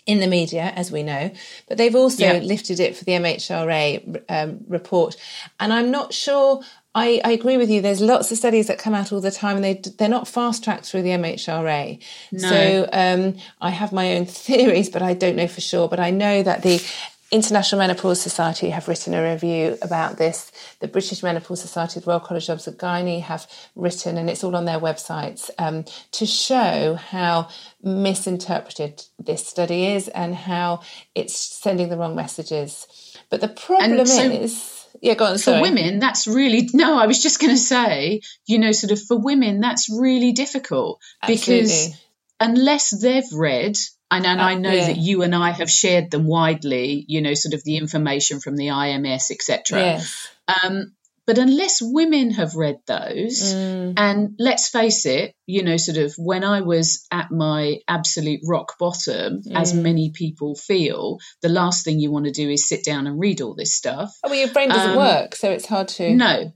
in 0.07 0.19
the 0.19 0.27
media, 0.27 0.73
as 0.75 0.91
we 0.91 1.03
know, 1.03 1.31
but 1.69 1.77
they've 1.77 1.95
also 1.95 2.25
Yeah. 2.25 2.39
lifted 2.39 2.79
it 2.81 2.97
for 2.97 3.05
the 3.05 3.13
MHRA 3.13 4.01
um, 4.27 4.59
report. 4.67 5.15
And 5.59 5.71
I'm 5.71 5.89
not 5.91 6.11
sure. 6.11 6.61
I, 6.93 7.21
I 7.23 7.31
agree 7.31 7.57
with 7.57 7.69
you. 7.69 7.81
There's 7.81 8.01
lots 8.01 8.31
of 8.31 8.37
studies 8.37 8.67
that 8.67 8.77
come 8.77 8.93
out 8.93 9.13
all 9.13 9.21
the 9.21 9.31
time, 9.31 9.55
and 9.55 9.63
they 9.63 9.75
they're 9.97 10.09
not 10.09 10.27
fast 10.27 10.63
tracked 10.63 10.85
through 10.85 11.03
the 11.03 11.09
MHRA. 11.09 12.01
So 12.37 12.89
um, 12.91 13.37
I 13.61 13.69
have 13.69 13.93
my 13.93 14.15
own 14.15 14.25
theories, 14.45 14.89
but 14.89 15.01
I 15.01 15.13
don't 15.13 15.35
know 15.35 15.47
for 15.47 15.61
sure. 15.61 15.87
But 15.87 15.99
I 15.99 16.11
know 16.11 16.43
that 16.43 16.63
the 16.63 16.83
International 17.31 17.79
Menopause 17.79 18.19
Society 18.19 18.71
have 18.71 18.89
written 18.89 19.13
a 19.13 19.23
review 19.23 19.77
about 19.81 20.17
this. 20.17 20.51
The 20.81 20.89
British 20.89 21.23
Menopause 21.23 21.61
Society, 21.61 22.01
the 22.01 22.05
Royal 22.05 22.19
College 22.19 22.49
of 22.49 22.59
Gynae 22.59 23.21
have 23.21 23.49
written, 23.73 24.17
and 24.17 24.29
it's 24.29 24.43
all 24.43 24.53
on 24.53 24.65
their 24.65 24.79
websites, 24.79 25.49
um, 25.57 25.85
to 26.11 26.25
show 26.25 26.95
how 26.95 27.47
misinterpreted 27.81 29.05
this 29.17 29.47
study 29.47 29.87
is 29.87 30.09
and 30.09 30.35
how 30.35 30.81
it's 31.15 31.33
sending 31.33 31.87
the 31.87 31.95
wrong 31.95 32.17
messages. 32.17 32.85
But 33.31 33.41
the 33.41 33.47
problem 33.47 34.05
so, 34.05 34.21
is, 34.23 34.85
yeah, 35.01 35.15
go 35.15 35.25
on. 35.25 35.37
Sorry. 35.39 35.57
For 35.57 35.61
women, 35.63 35.99
that's 35.99 36.27
really 36.27 36.69
no. 36.73 36.99
I 36.99 37.07
was 37.07 37.23
just 37.23 37.39
going 37.39 37.53
to 37.53 37.57
say, 37.57 38.21
you 38.45 38.59
know, 38.59 38.73
sort 38.73 38.91
of 38.91 39.01
for 39.01 39.17
women, 39.17 39.61
that's 39.61 39.89
really 39.89 40.33
difficult 40.33 41.01
Absolutely. 41.23 41.61
because 41.61 42.01
unless 42.39 42.89
they've 43.01 43.31
read 43.33 43.77
and, 44.11 44.25
and 44.25 44.41
uh, 44.41 44.43
I 44.43 44.55
know 44.55 44.71
yeah. 44.71 44.87
that 44.87 44.97
you 44.97 45.23
and 45.23 45.33
I 45.33 45.51
have 45.51 45.71
shared 45.71 46.11
them 46.11 46.27
widely, 46.27 47.05
you 47.07 47.21
know, 47.21 47.33
sort 47.33 47.53
of 47.53 47.63
the 47.63 47.77
information 47.77 48.41
from 48.41 48.57
the 48.57 48.67
IMS, 48.67 49.31
etc. 49.31 49.79
Yes. 49.79 50.27
Um, 50.63 50.93
but 51.31 51.37
unless 51.37 51.81
women 51.81 52.31
have 52.31 52.55
read 52.55 52.81
those, 52.87 53.53
mm. 53.55 53.93
and 53.95 54.35
let's 54.37 54.67
face 54.67 55.05
it, 55.05 55.33
you 55.45 55.63
know, 55.63 55.77
sort 55.77 55.97
of 55.97 56.13
when 56.17 56.43
I 56.43 56.59
was 56.59 57.07
at 57.09 57.31
my 57.31 57.77
absolute 57.87 58.41
rock 58.45 58.77
bottom, 58.77 59.41
mm. 59.41 59.55
as 59.55 59.73
many 59.73 60.11
people 60.13 60.55
feel, 60.55 61.19
the 61.41 61.47
last 61.47 61.85
thing 61.85 62.01
you 62.01 62.11
want 62.11 62.25
to 62.25 62.31
do 62.31 62.49
is 62.49 62.67
sit 62.67 62.83
down 62.83 63.07
and 63.07 63.17
read 63.17 63.39
all 63.39 63.55
this 63.55 63.73
stuff. 63.73 64.13
Oh, 64.25 64.29
well, 64.29 64.39
your 64.39 64.49
brain 64.49 64.67
doesn't 64.67 64.91
um, 64.91 64.97
work, 64.97 65.35
so 65.35 65.49
it's 65.49 65.67
hard 65.67 65.87
to. 65.87 66.13
No, 66.13 66.51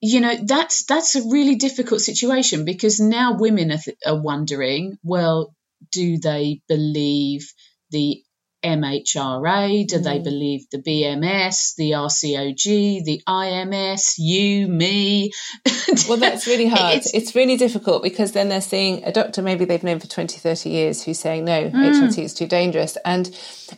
you 0.00 0.20
know 0.20 0.34
that's 0.44 0.84
that's 0.86 1.14
a 1.14 1.28
really 1.30 1.54
difficult 1.54 2.00
situation 2.00 2.64
because 2.64 2.98
now 2.98 3.36
women 3.38 3.70
are, 3.70 3.78
th- 3.78 3.96
are 4.04 4.20
wondering 4.20 4.98
well 5.04 5.54
do 5.92 6.18
they 6.18 6.60
believe 6.68 7.52
the 7.90 8.22
MHRA? 8.64 9.86
Do 9.86 9.98
mm. 9.98 10.04
they 10.04 10.18
believe 10.18 10.66
the 10.70 10.78
BMS, 10.78 11.74
the 11.76 11.92
RCOG, 11.92 13.04
the 13.04 13.22
IMS, 13.28 14.14
you, 14.18 14.68
me? 14.68 15.32
well, 16.08 16.18
that's 16.18 16.46
really 16.46 16.66
hard. 16.66 16.96
It's, 16.96 17.12
it's, 17.14 17.34
really 17.34 17.56
difficult 17.56 18.02
because 18.02 18.32
then 18.32 18.48
they're 18.48 18.60
seeing 18.60 19.04
a 19.04 19.12
doctor 19.12 19.42
maybe 19.42 19.64
they've 19.64 19.82
known 19.82 20.00
for 20.00 20.06
20, 20.06 20.38
30 20.38 20.70
years 20.70 21.04
who's 21.04 21.18
saying, 21.18 21.44
no, 21.44 21.68
mm. 21.68 21.72
HRT 21.72 22.18
is 22.18 22.34
too 22.34 22.46
dangerous. 22.46 22.96
And 23.04 23.26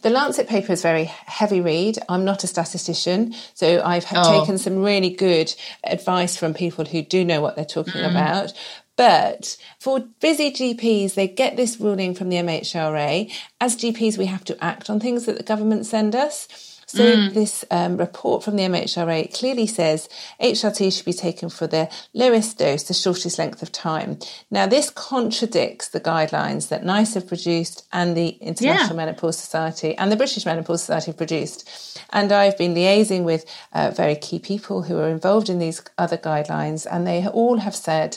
the 0.02 0.10
Lancet 0.10 0.48
paper 0.48 0.72
is 0.72 0.82
very 0.82 1.04
heavy 1.04 1.60
read. 1.60 1.98
I'm 2.08 2.24
not 2.24 2.44
a 2.44 2.46
statistician, 2.46 3.34
so 3.54 3.82
I've 3.84 4.06
oh. 4.12 4.40
taken 4.40 4.58
some 4.58 4.78
really 4.78 5.10
good 5.10 5.54
advice 5.84 6.36
from 6.36 6.54
people 6.54 6.84
who 6.84 7.02
do 7.02 7.24
know 7.24 7.40
what 7.40 7.56
they're 7.56 7.64
talking 7.64 8.02
mm. 8.02 8.10
about. 8.10 8.52
But 8.98 9.56
for 9.78 10.00
busy 10.18 10.50
GPs, 10.50 11.14
they 11.14 11.28
get 11.28 11.56
this 11.56 11.78
ruling 11.78 12.14
from 12.14 12.30
the 12.30 12.36
MHRA. 12.36 13.32
As 13.60 13.76
GPs, 13.76 14.18
we 14.18 14.26
have 14.26 14.42
to 14.46 14.62
act 14.62 14.90
on 14.90 14.98
things 14.98 15.24
that 15.26 15.36
the 15.36 15.44
government 15.44 15.86
send 15.86 16.16
us. 16.16 16.48
So 16.88 17.04
mm. 17.04 17.34
this 17.34 17.66
um, 17.70 17.98
report 17.98 18.42
from 18.42 18.56
the 18.56 18.62
MHRA 18.62 19.32
clearly 19.38 19.66
says 19.66 20.08
HRT 20.40 20.96
should 20.96 21.04
be 21.04 21.12
taken 21.12 21.50
for 21.50 21.66
the 21.66 21.90
lowest 22.14 22.58
dose, 22.58 22.84
the 22.84 22.94
shortest 22.94 23.38
length 23.38 23.62
of 23.62 23.70
time. 23.70 24.18
Now 24.50 24.66
this 24.66 24.88
contradicts 24.88 25.88
the 25.88 26.00
guidelines 26.00 26.68
that 26.70 26.86
NICE 26.86 27.12
have 27.12 27.28
produced 27.28 27.86
and 27.92 28.16
the 28.16 28.30
International 28.40 28.96
yeah. 28.96 29.04
Menopause 29.04 29.38
Society 29.38 29.94
and 29.96 30.10
the 30.10 30.16
British 30.16 30.46
Menopause 30.46 30.80
Society 30.80 31.10
have 31.10 31.18
produced. 31.18 32.00
And 32.10 32.32
I've 32.32 32.56
been 32.56 32.74
liaising 32.74 33.24
with 33.24 33.44
uh, 33.74 33.92
very 33.94 34.16
key 34.16 34.38
people 34.38 34.82
who 34.82 34.98
are 34.98 35.10
involved 35.10 35.50
in 35.50 35.58
these 35.58 35.82
other 35.98 36.16
guidelines, 36.16 36.86
and 36.90 37.06
they 37.06 37.28
all 37.28 37.58
have 37.58 37.76
said 37.76 38.16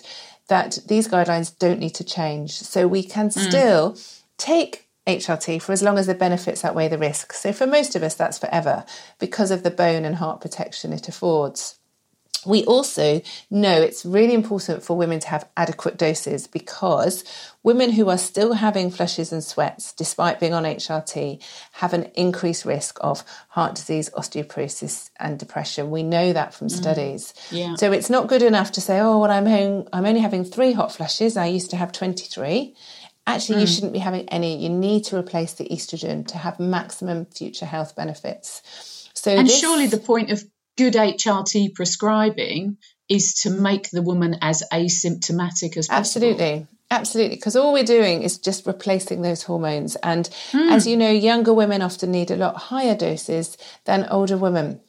that 0.52 0.80
these 0.90 1.08
guidelines 1.08 1.58
don't 1.58 1.80
need 1.80 1.96
to 1.96 2.04
change. 2.04 2.52
So 2.52 2.86
we 2.86 3.04
can 3.04 3.30
mm. 3.30 3.32
still 3.32 3.98
take 4.38 4.90
HRT 5.08 5.62
for 5.62 5.72
as 5.72 5.82
long 5.82 5.98
as 5.98 6.08
the 6.08 6.14
benefits 6.14 6.66
outweigh 6.66 6.90
the 6.90 6.98
risks. 6.98 7.40
So 7.40 7.54
for 7.54 7.66
most 7.66 7.96
of 7.96 8.04
us, 8.04 8.16
that's 8.16 8.38
forever 8.38 8.84
because 9.18 9.50
of 9.50 9.64
the 9.64 9.72
bone 9.72 10.04
and 10.04 10.18
heart 10.18 10.42
protection 10.42 10.92
it 10.92 11.08
affords. 11.08 11.80
We 12.46 12.66
also 12.66 13.22
know 13.52 13.82
it's 13.82 14.04
really 14.06 14.34
important 14.34 14.84
for 14.84 14.98
women 14.98 15.20
to 15.20 15.28
have 15.28 15.48
adequate 15.56 15.98
doses 15.98 16.48
because 16.48 17.24
women 17.62 17.92
who 17.92 18.10
are 18.10 18.18
still 18.18 18.54
having 18.54 18.90
flushes 18.90 19.32
and 19.32 19.44
sweats 19.44 19.94
despite 19.94 20.40
being 20.40 20.54
on 20.54 20.64
HRT 20.64 21.44
have 21.74 21.94
an 21.94 22.06
increased 22.16 22.66
risk 22.66 22.98
of 23.02 23.24
heart 23.50 23.76
disease, 23.76 24.10
osteoporosis, 24.12 25.12
and 25.20 25.38
depression. 25.38 25.92
We 25.92 26.02
know 26.02 26.34
that 26.34 26.56
from 26.56 26.68
mm. 26.68 26.72
studies. 26.72 27.34
Yeah. 27.52 27.76
So 27.76 27.92
it's 27.92 28.10
not 28.10 28.28
good 28.28 28.42
enough 28.42 28.72
to 28.74 28.82
say, 28.82 29.00
oh, 29.00 29.20
well, 29.20 29.32
I'm, 29.32 29.46
home, 29.46 29.88
I'm 29.94 30.06
only 30.06 30.22
having 30.22 30.44
three 30.44 30.74
hot 30.74 30.92
flushes. 30.92 31.38
I 31.38 31.46
used 31.46 31.70
to 31.72 31.78
have 31.78 31.92
23. 31.92 32.76
Actually, 33.28 33.58
mm. 33.58 33.62
you 33.62 33.68
shouldn't 33.68 33.94
be 33.94 34.00
having 34.00 34.28
any. 34.30 34.58
You 34.58 34.70
need 34.70 35.04
to 35.06 35.18
replace 35.18 35.54
the 35.54 35.66
estrogen 35.66 36.26
to 36.30 36.40
have 36.40 36.60
maximum 36.60 37.26
future 37.26 37.68
health 37.68 37.96
benefits. 37.96 38.64
So 39.14 39.32
and 39.32 39.48
this, 39.48 39.60
surely 39.60 39.86
the 39.86 40.00
point 40.00 40.32
of 40.32 40.44
good 40.82 40.94
HRT 40.94 41.76
prescribing 41.76 42.78
is 43.08 43.36
to 43.36 43.52
make 43.52 43.92
the 43.92 44.02
woman 44.02 44.38
as 44.42 44.64
asymptomatic 44.74 45.78
as 45.78 45.88
possible. 45.88 46.28
Absolutely. 46.30 46.68
Absolutely, 46.90 47.38
because 47.38 47.56
all 47.56 47.72
we're 47.72 47.86
doing 47.86 48.22
is 48.22 48.38
just 48.38 48.66
replacing 48.66 49.22
those 49.22 49.44
hormones. 49.44 49.96
And 49.98 50.30
mm. 50.52 50.72
as 50.72 50.86
you 50.86 50.98
know, 50.98 51.10
younger 51.10 51.54
women 51.54 51.82
often 51.82 52.12
need 52.12 52.32
a 52.32 52.36
lot 52.36 52.58
higher 52.58 52.96
doses 52.96 53.58
than 53.86 54.08
older 54.10 54.38
women. 54.38 54.82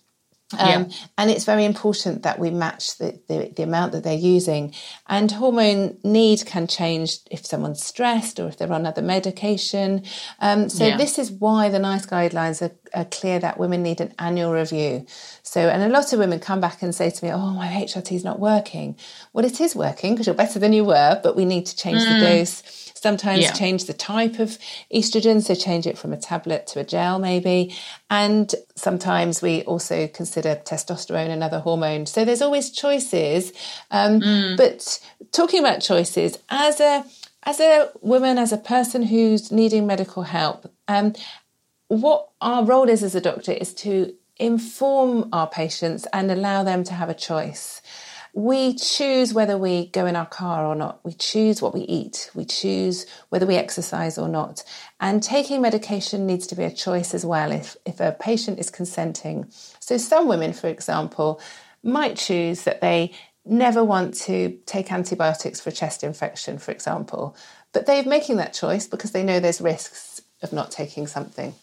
Um, 0.59 0.69
yeah. 0.69 0.97
And 1.19 1.31
it's 1.31 1.45
very 1.45 1.65
important 1.65 2.23
that 2.23 2.39
we 2.39 2.51
match 2.51 2.99
the, 2.99 3.19
the, 3.29 3.53
the, 3.57 3.63
amount 3.63 3.93
that 3.93 4.05
they're 4.05 4.15
using. 4.15 4.75
And 5.07 5.31
hormone 5.31 5.99
need 6.05 6.45
can 6.47 6.67
change 6.67 7.19
if 7.31 7.47
someone's 7.47 7.85
stressed 7.85 8.39
or 8.39 8.49
if 8.49 8.57
they're 8.57 8.73
on 8.73 8.87
other 8.87 9.03
medication. 9.03 10.05
Um, 10.41 10.69
so, 10.69 10.87
yeah. 10.87 10.97
this 10.97 11.19
is 11.19 11.31
why 11.31 11.69
the 11.69 11.79
NICE 11.79 12.07
guidelines 12.07 12.63
are, 12.63 12.75
are, 12.95 13.05
clear 13.07 13.39
that 13.39 13.59
women 13.59 13.83
need 13.83 14.01
an 14.01 14.15
annual 14.19 14.53
review. 14.53 15.07
So, 15.43 15.69
and 15.69 15.83
a 15.83 15.89
lot 15.89 16.13
of 16.13 16.19
women 16.19 16.41
come 16.41 16.61
back 16.61 16.83
and 16.83 16.95
say 16.95 17.11
to 17.11 17.25
me, 17.25 17.33
Oh, 17.33 17.51
my 17.51 17.69
HRT 17.69 18.13
is 18.13 18.25
not 18.25 18.39
working. 18.39 18.97
Well, 19.33 19.45
it 19.45 19.61
is 19.61 19.75
working 19.75 20.15
because 20.15 20.27
you're 20.27 20.35
better 20.35 20.59
than 20.59 20.73
you 20.73 20.85
were, 20.85 21.21
but 21.23 21.37
we 21.37 21.45
need 21.45 21.67
to 21.67 21.77
change 21.77 22.01
mm. 22.01 22.21
the 22.21 22.27
dose 22.27 22.92
Sometimes 23.03 23.43
yeah. 23.43 23.53
change 23.53 23.87
the 23.87 23.93
type 23.95 24.39
of 24.39 24.59
estrogen, 24.95 25.43
so 25.43 25.57
change 25.57 25.89
it 25.89 25.99
from 25.99 26.13
a 26.13 26.17
tablet 26.17 26.69
to 26.69 26.79
a 26.79 26.85
gel, 26.85 27.19
maybe. 27.19 27.75
And 28.09 28.55
sometimes 28.77 29.43
we 29.43 29.63
also 29.63 30.07
consider 30.07 30.55
testosterone 30.55 31.29
another 31.29 31.59
hormone. 31.59 32.07
So 32.07 32.25
there's 32.25 32.43
always 32.43 32.71
choices. 32.71 33.53
Um, 33.91 34.21
mm. 34.21 34.57
But 34.57 35.01
talking 35.33 35.59
about 35.59 35.81
choices, 35.81 36.39
as 36.49 36.79
a 36.79 37.05
as 37.43 37.59
a 37.59 37.91
woman, 38.03 38.39
as 38.39 38.53
a 38.53 38.57
person 38.57 39.03
who's 39.03 39.51
needing 39.51 39.85
medical 39.85 40.23
help, 40.23 40.73
um, 40.87 41.13
what 41.89 42.29
our 42.41 42.65
role 42.65 42.89
is 42.89 43.03
as 43.03 43.17
a 43.17 43.21
doctor 43.21 43.51
is 43.51 43.75
to 43.75 44.15
inform 44.37 45.29
our 45.33 45.49
patients 45.49 46.07
and 46.13 46.31
allow 46.31 46.63
them 46.63 46.85
to 46.85 46.95
have 46.95 47.09
a 47.09 47.15
choice. 47.15 47.82
We 48.35 48.75
choose 48.75 49.35
whether 49.35 49.59
we 49.59 49.89
go 49.89 50.07
in 50.07 50.17
our 50.17 50.27
car 50.27 50.65
or 50.65 50.75
not. 50.75 51.01
We 51.05 51.13
choose 51.13 51.61
what 51.61 51.75
we 51.75 51.83
eat. 51.83 52.31
We 52.35 52.47
choose 52.47 53.05
whether 53.29 53.45
we 53.45 53.57
exercise 53.57 54.17
or 54.17 54.29
not. 54.29 54.65
And 55.01 55.23
taking 55.23 55.61
medication 55.61 56.27
needs 56.27 56.47
to 56.47 56.55
be 56.55 56.65
a 56.65 56.71
choice 56.71 57.13
as 57.13 57.27
well 57.27 57.53
if, 57.53 57.77
if 57.85 58.01
a 58.01 58.17
patient 58.19 58.59
is 58.59 58.71
consenting. 58.71 59.51
So, 59.81 59.99
some 59.99 60.29
women, 60.29 60.55
for 60.55 60.69
example, 60.69 61.41
might 61.83 62.17
choose 62.17 62.63
that 62.63 62.81
they 62.81 63.13
never 63.45 63.83
want 63.83 64.15
to 64.15 64.59
take 64.67 64.93
antibiotics 64.93 65.61
for 65.61 65.71
a 65.71 65.73
chest 65.73 66.05
infection, 66.05 66.59
for 66.59 66.71
example, 66.71 67.37
but 67.73 67.87
they're 67.87 68.05
making 68.05 68.37
that 68.37 68.55
choice 68.55 68.87
because 68.87 69.13
they 69.13 69.25
know 69.25 69.41
there's 69.41 69.61
risks 69.61 70.23
of 70.43 70.53
not 70.53 70.71
taking 70.71 71.07
something. 71.07 71.55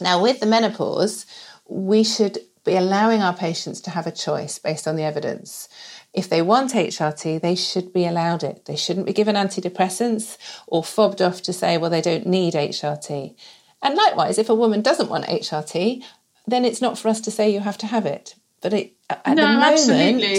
Now, 0.00 0.22
with 0.22 0.40
the 0.40 0.46
menopause, 0.46 1.26
we 1.68 2.04
should 2.04 2.38
be 2.64 2.76
allowing 2.76 3.22
our 3.22 3.34
patients 3.34 3.80
to 3.82 3.90
have 3.90 4.06
a 4.06 4.12
choice 4.12 4.58
based 4.58 4.86
on 4.86 4.96
the 4.96 5.02
evidence. 5.02 5.68
If 6.12 6.28
they 6.28 6.42
want 6.42 6.72
HRT, 6.72 7.40
they 7.40 7.54
should 7.54 7.92
be 7.92 8.04
allowed 8.04 8.42
it. 8.42 8.64
They 8.66 8.76
shouldn't 8.76 9.06
be 9.06 9.12
given 9.12 9.36
antidepressants 9.36 10.36
or 10.66 10.82
fobbed 10.82 11.22
off 11.22 11.42
to 11.42 11.52
say, 11.52 11.78
well, 11.78 11.90
they 11.90 12.00
don't 12.00 12.26
need 12.26 12.54
HRT. 12.54 13.34
And 13.82 13.94
likewise, 13.94 14.38
if 14.38 14.48
a 14.48 14.54
woman 14.54 14.82
doesn't 14.82 15.08
want 15.08 15.26
HRT, 15.26 16.02
then 16.46 16.64
it's 16.64 16.82
not 16.82 16.98
for 16.98 17.08
us 17.08 17.20
to 17.22 17.30
say 17.30 17.50
you 17.50 17.60
have 17.60 17.78
to 17.78 17.86
have 17.86 18.06
it. 18.06 18.34
But 18.60 18.74
it, 18.74 18.92
at 19.08 19.26
no, 19.28 19.42
the 19.42 19.48
moment, 19.48 19.64
absolutely. 19.64 20.36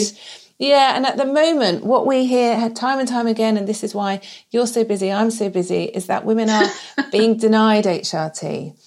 Yeah, 0.60 0.96
and 0.96 1.08
at 1.08 1.18
the 1.18 1.26
moment, 1.26 1.84
what 1.84 2.06
we 2.06 2.28
hear 2.28 2.70
time 2.70 3.00
and 3.00 3.08
time 3.08 3.26
again, 3.26 3.58
and 3.58 3.68
this 3.68 3.84
is 3.84 3.96
why 3.96 4.22
you're 4.52 4.68
so 4.68 4.84
busy, 4.84 5.12
I'm 5.12 5.32
so 5.32 5.50
busy, 5.50 5.86
is 5.86 6.06
that 6.06 6.24
women 6.24 6.52
are 6.52 6.70
being 7.12 7.38
denied 7.38 7.86
HRT. 7.86 8.78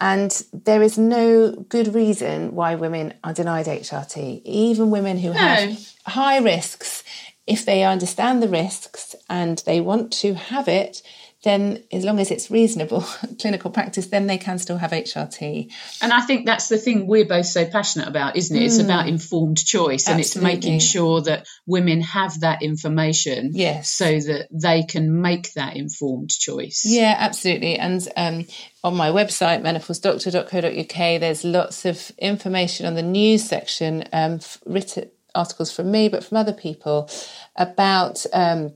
And 0.00 0.42
there 0.52 0.82
is 0.82 0.96
no 0.96 1.50
good 1.50 1.94
reason 1.94 2.54
why 2.54 2.74
women 2.74 3.14
are 3.22 3.34
denied 3.34 3.66
HRT. 3.66 4.42
Even 4.44 4.90
women 4.90 5.18
who 5.18 5.34
no. 5.34 5.38
have 5.38 5.78
high 6.06 6.38
risks 6.38 7.04
if 7.46 7.64
they 7.64 7.82
understand 7.82 8.42
the 8.42 8.48
risks 8.48 9.16
and 9.28 9.58
they 9.66 9.80
want 9.80 10.12
to 10.12 10.34
have 10.34 10.68
it, 10.68 11.02
then 11.42 11.82
as 11.90 12.04
long 12.04 12.20
as 12.20 12.30
it's 12.30 12.50
reasonable 12.50 13.00
clinical 13.40 13.70
practice, 13.70 14.08
then 14.08 14.26
they 14.26 14.36
can 14.36 14.58
still 14.58 14.76
have 14.76 14.90
HRT. 14.90 15.72
And 16.02 16.12
I 16.12 16.20
think 16.20 16.44
that's 16.44 16.68
the 16.68 16.76
thing 16.76 17.06
we're 17.06 17.24
both 17.24 17.46
so 17.46 17.64
passionate 17.64 18.08
about, 18.08 18.36
isn't 18.36 18.54
it? 18.54 18.62
It's 18.62 18.78
mm. 18.78 18.84
about 18.84 19.08
informed 19.08 19.64
choice 19.64 20.06
and 20.08 20.20
it's 20.20 20.36
making 20.36 20.80
sure 20.80 21.22
that 21.22 21.46
women 21.66 22.02
have 22.02 22.40
that 22.40 22.62
information 22.62 23.50
yes. 23.54 23.88
so 23.88 24.04
that 24.04 24.48
they 24.50 24.82
can 24.82 25.22
make 25.22 25.52
that 25.54 25.76
informed 25.76 26.30
choice. 26.30 26.84
Yeah, 26.86 27.14
absolutely. 27.18 27.76
And 27.76 28.06
um, 28.16 28.46
on 28.84 28.94
my 28.96 29.08
website, 29.08 29.62
menopausedoctor.co.uk, 29.62 31.20
there's 31.20 31.44
lots 31.44 31.86
of 31.86 32.12
information 32.18 32.86
on 32.86 32.94
the 32.94 33.02
news 33.02 33.44
section, 33.44 34.04
um, 34.12 34.40
written 34.66 35.10
articles 35.34 35.72
from 35.72 35.90
me, 35.90 36.08
but 36.08 36.24
from 36.24 36.36
other 36.36 36.52
people 36.52 37.08
about 37.56 38.24
um, 38.32 38.74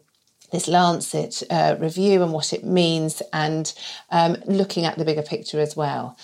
this 0.55 0.69
Lancet 0.69 1.43
uh, 1.51 1.77
review 1.81 2.23
and 2.23 2.33
what 2.33 2.53
it 2.53 2.64
means, 2.64 3.21
and 3.33 3.75
um, 4.11 4.37
looking 4.47 4.85
at 4.85 4.97
the 4.97 5.05
bigger 5.05 5.23
picture 5.23 5.61
as 5.61 5.77
well. 5.77 6.17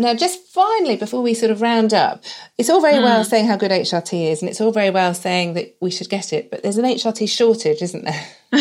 Now, 0.00 0.14
just 0.14 0.42
finally, 0.46 0.96
before 0.96 1.20
we 1.20 1.34
sort 1.34 1.50
of 1.52 1.60
round 1.60 1.92
up, 1.92 2.24
it's 2.56 2.70
all 2.70 2.80
very 2.80 2.96
mm. 2.96 3.02
well 3.02 3.22
saying 3.22 3.46
how 3.46 3.58
good 3.58 3.70
HRT 3.70 4.32
is, 4.32 4.40
and 4.40 4.48
it's 4.48 4.58
all 4.58 4.72
very 4.72 4.88
well 4.88 5.12
saying 5.12 5.52
that 5.54 5.76
we 5.78 5.90
should 5.90 6.08
get 6.08 6.32
it, 6.32 6.50
but 6.50 6.62
there's 6.62 6.78
an 6.78 6.86
HRT 6.86 7.28
shortage, 7.28 7.82
isn't 7.82 8.06
there? 8.06 8.26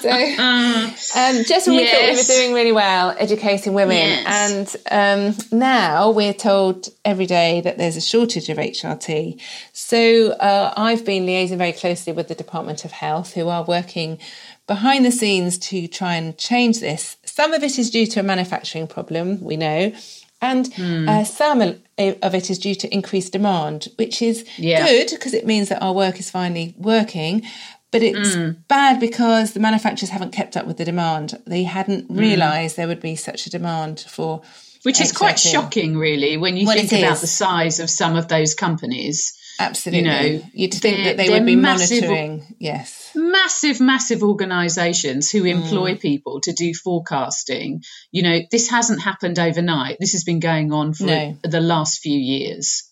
so, 0.00 0.10
um, 0.10 1.44
just 1.44 1.66
when 1.66 1.78
yes. 1.78 1.82
we 1.82 1.88
thought 1.88 2.10
we 2.10 2.16
were 2.16 2.22
doing 2.44 2.54
really 2.54 2.72
well 2.72 3.16
educating 3.18 3.72
women, 3.72 3.96
yes. 3.96 4.76
and 4.90 5.32
um, 5.32 5.36
now 5.50 6.10
we're 6.10 6.34
told 6.34 6.88
every 7.06 7.26
day 7.26 7.62
that 7.62 7.78
there's 7.78 7.96
a 7.96 8.02
shortage 8.02 8.50
of 8.50 8.58
HRT. 8.58 9.40
So, 9.72 10.32
uh, 10.32 10.74
I've 10.76 11.06
been 11.06 11.24
liaising 11.24 11.56
very 11.56 11.72
closely 11.72 12.12
with 12.12 12.28
the 12.28 12.34
Department 12.34 12.84
of 12.84 12.92
Health, 12.92 13.32
who 13.32 13.48
are 13.48 13.64
working 13.64 14.18
behind 14.66 15.04
the 15.04 15.10
scenes 15.10 15.58
to 15.58 15.88
try 15.88 16.16
and 16.16 16.36
change 16.38 16.80
this. 16.80 17.16
Some 17.34 17.54
of 17.54 17.62
it 17.62 17.78
is 17.78 17.88
due 17.88 18.06
to 18.08 18.20
a 18.20 18.22
manufacturing 18.22 18.86
problem, 18.86 19.42
we 19.42 19.56
know, 19.56 19.94
and 20.42 20.66
mm. 20.66 21.08
uh, 21.08 21.24
some 21.24 21.62
of 21.62 22.34
it 22.34 22.50
is 22.50 22.58
due 22.58 22.74
to 22.74 22.92
increased 22.92 23.32
demand, 23.32 23.88
which 23.96 24.20
is 24.20 24.44
yeah. 24.58 24.86
good 24.86 25.08
because 25.10 25.32
it 25.32 25.46
means 25.46 25.70
that 25.70 25.82
our 25.82 25.94
work 25.94 26.20
is 26.20 26.30
finally 26.30 26.74
working. 26.76 27.42
But 27.90 28.02
it's 28.02 28.36
mm. 28.36 28.58
bad 28.68 29.00
because 29.00 29.54
the 29.54 29.60
manufacturers 29.60 30.10
haven't 30.10 30.32
kept 30.32 30.58
up 30.58 30.66
with 30.66 30.76
the 30.76 30.84
demand. 30.84 31.40
They 31.46 31.62
hadn't 31.62 32.08
hmm. 32.08 32.18
realised 32.18 32.74
mm. 32.74 32.76
there 32.76 32.88
would 32.88 33.00
be 33.00 33.16
such 33.16 33.46
a 33.46 33.50
demand 33.50 34.00
for. 34.00 34.42
Which 34.82 35.00
is 35.00 35.12
quite 35.12 35.38
shocking, 35.38 35.96
really, 35.96 36.36
when 36.36 36.58
you 36.58 36.66
well, 36.66 36.76
think 36.76 36.92
about 36.92 37.18
the 37.18 37.26
size 37.26 37.80
of 37.80 37.88
some 37.88 38.16
of 38.16 38.28
those 38.28 38.52
companies. 38.52 39.38
Absolutely. 39.62 40.00
You 40.00 40.04
know, 40.04 40.42
you'd 40.52 40.74
think 40.74 41.04
that 41.04 41.16
they 41.16 41.30
would 41.30 41.46
be 41.46 41.56
massive, 41.56 42.02
monitoring. 42.02 42.56
Yes. 42.58 43.12
Massive, 43.14 43.80
massive 43.80 44.22
organisations 44.22 45.30
who 45.30 45.44
employ 45.44 45.94
mm. 45.94 46.00
people 46.00 46.40
to 46.42 46.52
do 46.52 46.74
forecasting. 46.74 47.82
You 48.10 48.22
know, 48.22 48.40
this 48.50 48.70
hasn't 48.70 49.02
happened 49.02 49.38
overnight. 49.38 49.98
This 50.00 50.12
has 50.12 50.24
been 50.24 50.40
going 50.40 50.72
on 50.72 50.94
for 50.94 51.04
no. 51.04 51.36
the 51.42 51.60
last 51.60 52.00
few 52.00 52.18
years 52.18 52.91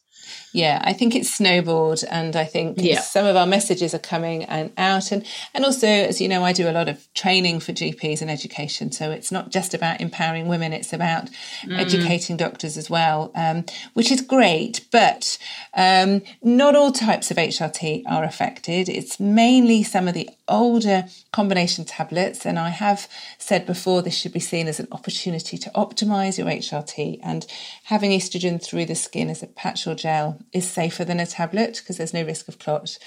yeah, 0.53 0.81
I 0.85 0.93
think 0.93 1.15
it's 1.15 1.33
snowballed, 1.33 2.03
and 2.11 2.35
I 2.35 2.45
think 2.45 2.79
yeah. 2.81 3.01
some 3.01 3.27
of 3.27 3.37
our 3.37 3.47
messages 3.47 3.95
are 3.95 4.01
coming 4.01 4.45
and 4.45 4.73
out, 4.77 5.13
and 5.13 5.25
and 5.55 5.65
also, 5.65 5.87
as 5.87 6.21
you 6.21 6.29
know, 6.29 6.45
I 6.45 6.53
do 6.53 6.69
a 6.69 6.73
lot 6.73 6.89
of 6.89 7.07
training 7.15 7.61
for 7.61 7.73
GPs 7.73 8.21
and 8.21 8.31
education, 8.31 8.91
so 8.91 9.11
it's 9.11 9.31
not 9.31 9.51
just 9.51 9.75
about 9.75 10.01
empowering 10.01 10.49
women; 10.49 10.73
it's 10.73 10.93
about 10.93 11.31
mm. 11.63 11.79
educating 11.79 12.37
doctors 12.37 12.77
as 12.77 12.91
well, 12.91 13.31
um, 13.35 13.65
which 13.95 14.11
is 14.11 14.21
great. 14.21 14.87
But 14.91 15.39
um, 15.75 16.23
not 16.43 16.75
all 16.75 16.93
types 16.93 17.31
of 17.31 17.37
HRT 17.37 18.03
are 18.07 18.25
affected. 18.25 18.89
It's 18.89 19.21
mainly 19.21 19.83
some 19.83 20.09
of 20.09 20.15
the 20.15 20.31
older 20.51 21.05
combination 21.33 21.85
tablets, 21.85 22.45
and 22.45 22.59
I 22.59 22.71
have 22.71 23.09
said 23.39 23.67
before 23.67 24.03
this 24.03 24.17
should 24.17 24.33
be 24.33 24.41
seen 24.41 24.67
as 24.67 24.81
an 24.81 24.89
opportunity 24.93 25.57
to 25.59 25.71
optimize 25.71 26.37
your 26.37 26.47
HRT, 26.49 27.21
and 27.23 27.47
having 27.85 28.11
estrogen 28.11 28.63
through 28.63 28.87
the 28.87 28.95
skin 28.95 29.31
as 29.31 29.43
a 29.43 29.47
patch 29.47 29.87
or 29.87 29.95
gel 29.95 30.39
is 30.53 30.69
safer 30.69 31.05
than 31.05 31.21
a 31.21 31.27
tablet 31.27 31.79
because 31.79 31.97
there's 31.97 32.15
no 32.15 32.25
risk 32.25 32.49
of 32.49 32.59
clot. 32.59 32.99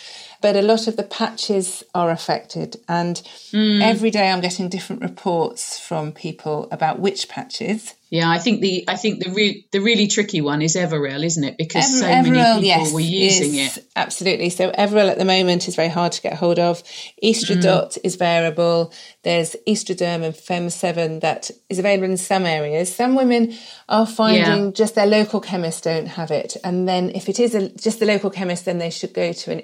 But 0.42 0.56
a 0.56 0.62
lot 0.62 0.88
of 0.88 0.96
the 0.96 1.04
patches 1.04 1.84
are 1.94 2.10
affected, 2.10 2.78
and 2.88 3.22
mm. 3.52 3.82
every 3.82 4.10
day 4.10 4.30
I'm 4.30 4.42
getting 4.42 4.70
different 4.70 5.02
reports 5.02 5.80
from 5.80 6.12
people 6.12 6.68
about 6.72 7.00
which 7.00 7.30
patches. 7.30 7.94
Yeah, 8.14 8.30
I 8.30 8.38
think 8.38 8.62
the 8.62 8.86
I 8.88 8.96
think 8.96 9.24
the 9.24 9.32
re- 9.32 9.66
the 9.72 9.80
really 9.80 10.06
tricky 10.06 10.40
one 10.40 10.62
is 10.62 10.76
Evorel, 10.76 11.24
isn't 11.24 11.44
it? 11.44 11.58
Because 11.58 12.00
Ever- 12.00 12.24
so 12.24 12.30
many 12.32 12.38
people 12.38 12.64
yes, 12.64 12.94
were 12.94 13.00
using 13.00 13.56
is, 13.56 13.78
it. 13.78 13.86
Absolutely. 13.96 14.52
So 14.52 14.70
Evorel 14.70 15.10
at 15.10 15.18
the 15.18 15.26
moment 15.26 15.68
is 15.68 15.76
very 15.76 15.88
hard 15.88 16.12
to 16.12 16.22
get 16.22 16.36
hold 16.36 16.60
of. 16.60 16.84
Estradot 17.24 17.94
mm. 17.94 17.98
is 18.04 18.16
variable. 18.16 18.94
There's 19.24 19.56
Estraderm 19.68 20.22
and 20.22 20.36
FemSeven 20.36 21.22
that 21.22 21.50
is 21.70 21.80
available 21.80 22.06
in 22.06 22.18
some 22.18 22.46
areas. 22.46 22.96
Some 22.96 23.16
women 23.16 23.56
are 23.90 24.06
finding 24.06 24.66
yeah. 24.66 24.72
just 24.74 24.94
their 24.94 25.08
local 25.08 25.42
chemist 25.42 25.84
don't 25.84 26.06
have 26.06 26.30
it, 26.30 26.56
and 26.64 26.88
then 26.88 27.10
if 27.16 27.30
it 27.30 27.40
is 27.40 27.56
a, 27.56 27.70
just 27.70 28.00
the 28.00 28.06
local 28.06 28.30
chemist, 28.30 28.66
then 28.66 28.78
they 28.78 28.92
should 28.92 29.16
go 29.16 29.34
to 29.34 29.52
an 29.54 29.64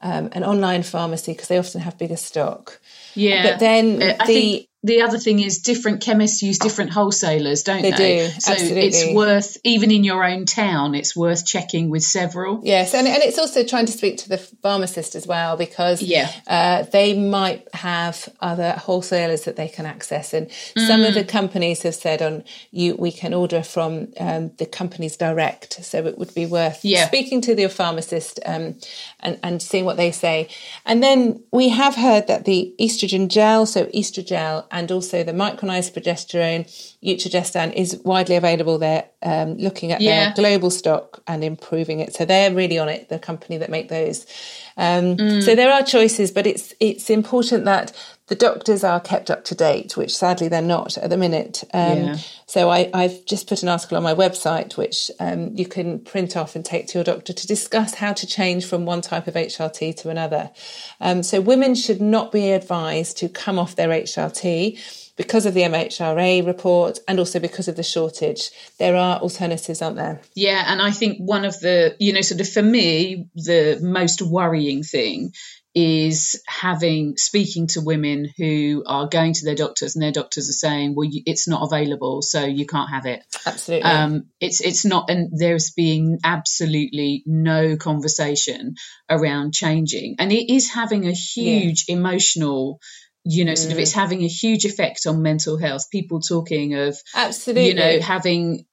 um, 0.00 0.30
an 0.32 0.44
online 0.44 0.82
pharmacy 0.82 1.32
because 1.32 1.48
they 1.48 1.58
often 1.58 1.80
have 1.80 1.98
bigger 1.98 2.16
stock. 2.16 2.80
Yeah, 3.14 3.50
but 3.50 3.60
then 3.60 4.02
uh, 4.02 4.24
the 4.26 4.68
the 4.82 5.02
other 5.02 5.18
thing 5.18 5.40
is 5.40 5.58
different 5.58 6.00
chemists 6.00 6.42
use 6.42 6.58
different 6.58 6.90
wholesalers, 6.90 7.64
don't 7.64 7.82
they? 7.82 7.90
They 7.90 8.28
do. 8.28 8.40
So 8.40 8.52
absolutely. 8.52 8.80
it's 8.86 9.12
worth 9.12 9.58
even 9.62 9.90
in 9.90 10.04
your 10.04 10.24
own 10.24 10.46
town, 10.46 10.94
it's 10.94 11.14
worth 11.14 11.44
checking 11.44 11.90
with 11.90 12.02
several. 12.02 12.62
Yes, 12.64 12.94
and 12.94 13.06
and 13.06 13.22
it's 13.22 13.38
also 13.38 13.62
trying 13.62 13.86
to 13.86 13.92
speak 13.92 14.18
to 14.18 14.28
the 14.30 14.38
pharmacist 14.38 15.14
as 15.14 15.26
well 15.26 15.58
because 15.58 16.00
yeah, 16.00 16.32
uh, 16.46 16.84
they 16.84 17.18
might 17.18 17.68
have 17.74 18.26
other 18.40 18.72
wholesalers 18.72 19.44
that 19.44 19.56
they 19.56 19.68
can 19.68 19.84
access, 19.84 20.32
and 20.32 20.48
mm. 20.48 20.86
some 20.86 21.02
of 21.02 21.12
the 21.12 21.24
mm. 21.24 21.28
companies 21.28 21.82
have 21.82 21.94
said 21.94 22.22
on 22.22 22.42
you 22.70 22.96
we 22.96 23.12
can 23.12 23.34
order 23.34 23.62
from 23.62 24.08
um, 24.18 24.50
the 24.56 24.66
companies 24.66 25.18
direct, 25.18 25.84
so 25.84 26.06
it 26.06 26.16
would 26.16 26.32
be 26.34 26.46
worth 26.46 26.82
yeah. 26.84 27.06
speaking 27.06 27.42
to 27.42 27.54
the 27.54 27.68
pharmacist 27.68 28.40
um, 28.46 28.76
and 29.20 29.38
and 29.42 29.60
seeing 29.60 29.84
what 29.90 29.96
they 29.96 30.12
say, 30.12 30.48
and 30.86 31.02
then 31.02 31.42
we 31.52 31.68
have 31.70 31.96
heard 31.96 32.26
that 32.28 32.44
the 32.44 32.74
estrogen 32.78 33.28
gel, 33.28 33.66
so 33.66 33.86
Oestrogel 33.86 34.66
and 34.70 34.90
also 34.90 35.22
the 35.24 35.32
micronized 35.32 35.92
progesterone, 35.94 36.62
Utrogestan, 37.02 37.72
is 37.74 38.00
widely 38.04 38.36
available. 38.36 38.78
They're 38.78 39.08
um, 39.22 39.56
looking 39.56 39.92
at 39.92 40.00
yeah. 40.00 40.10
their 40.10 40.34
global 40.34 40.70
stock 40.70 41.22
and 41.26 41.42
improving 41.42 42.00
it. 42.00 42.14
So 42.14 42.24
they're 42.24 42.54
really 42.54 42.78
on 42.78 42.88
it, 42.88 43.08
the 43.08 43.18
company 43.18 43.58
that 43.58 43.70
make 43.70 43.88
those. 43.88 44.26
Um, 44.76 45.16
mm. 45.16 45.42
So 45.42 45.54
there 45.54 45.72
are 45.72 45.82
choices, 45.82 46.30
but 46.30 46.46
it's 46.46 46.72
it's 46.80 47.10
important 47.10 47.64
that 47.64 47.92
the 48.30 48.36
doctors 48.36 48.84
are 48.84 49.00
kept 49.00 49.28
up 49.28 49.44
to 49.46 49.56
date, 49.56 49.96
which 49.96 50.16
sadly 50.16 50.46
they're 50.46 50.62
not 50.62 50.96
at 50.96 51.10
the 51.10 51.16
minute. 51.16 51.64
Um, 51.74 51.98
yeah. 51.98 52.16
So 52.46 52.70
I, 52.70 52.88
have 52.94 53.24
just 53.24 53.48
put 53.48 53.64
an 53.64 53.68
article 53.68 53.96
on 53.96 54.04
my 54.04 54.14
website, 54.14 54.76
which 54.76 55.10
um, 55.18 55.56
you 55.56 55.66
can 55.66 55.98
print 55.98 56.36
off 56.36 56.54
and 56.54 56.64
take 56.64 56.86
to 56.88 56.98
your 56.98 57.04
doctor 57.04 57.32
to 57.32 57.46
discuss 57.48 57.94
how 57.94 58.12
to 58.12 58.26
change 58.28 58.66
from 58.66 58.86
one 58.86 59.00
type 59.00 59.26
of 59.26 59.34
HRT 59.34 59.96
to 60.02 60.10
another. 60.10 60.50
Um, 61.00 61.24
so 61.24 61.40
women 61.40 61.74
should 61.74 62.00
not 62.00 62.30
be 62.30 62.52
advised 62.52 63.16
to 63.18 63.28
come 63.28 63.58
off 63.58 63.74
their 63.74 63.88
HRT 63.88 64.78
because 65.16 65.44
of 65.44 65.52
the 65.52 65.62
MHRA 65.62 66.46
report 66.46 67.00
and 67.08 67.18
also 67.18 67.40
because 67.40 67.66
of 67.66 67.74
the 67.74 67.82
shortage. 67.82 68.52
There 68.78 68.94
are 68.94 69.18
alternatives, 69.18 69.82
aren't 69.82 69.96
there? 69.96 70.20
Yeah, 70.36 70.64
and 70.68 70.80
I 70.80 70.92
think 70.92 71.18
one 71.18 71.44
of 71.44 71.58
the, 71.58 71.96
you 71.98 72.12
know, 72.12 72.20
sort 72.20 72.40
of 72.40 72.48
for 72.48 72.62
me, 72.62 73.28
the 73.34 73.80
most 73.82 74.22
worrying 74.22 74.84
thing 74.84 75.32
is 75.74 76.42
having 76.48 77.16
speaking 77.16 77.68
to 77.68 77.80
women 77.80 78.28
who 78.36 78.82
are 78.86 79.06
going 79.06 79.32
to 79.32 79.44
their 79.44 79.54
doctors 79.54 79.94
and 79.94 80.02
their 80.02 80.10
doctors 80.10 80.48
are 80.48 80.52
saying 80.52 80.94
well 80.96 81.08
you, 81.08 81.22
it's 81.26 81.46
not 81.46 81.62
available 81.62 82.22
so 82.22 82.44
you 82.44 82.66
can't 82.66 82.90
have 82.90 83.06
it 83.06 83.22
absolutely 83.46 83.88
um, 83.88 84.24
it's 84.40 84.60
it's 84.60 84.84
not 84.84 85.08
and 85.08 85.30
there's 85.32 85.70
being 85.70 86.18
absolutely 86.24 87.22
no 87.24 87.76
conversation 87.76 88.74
around 89.08 89.54
changing 89.54 90.16
and 90.18 90.32
it 90.32 90.52
is 90.52 90.72
having 90.72 91.06
a 91.06 91.12
huge 91.12 91.84
yeah. 91.88 91.96
emotional 91.96 92.80
you 93.22 93.44
know, 93.44 93.54
sort 93.54 93.72
of 93.74 93.78
it's 93.78 93.92
mm. 93.92 93.96
having 93.96 94.22
a 94.22 94.28
huge 94.28 94.64
effect 94.64 95.06
on 95.06 95.20
mental 95.20 95.58
health. 95.58 95.90
People 95.92 96.20
talking 96.20 96.74
of, 96.74 96.96
absolutely, 97.14 97.68
you 97.68 97.74
know, 97.74 98.00
having 98.00 98.64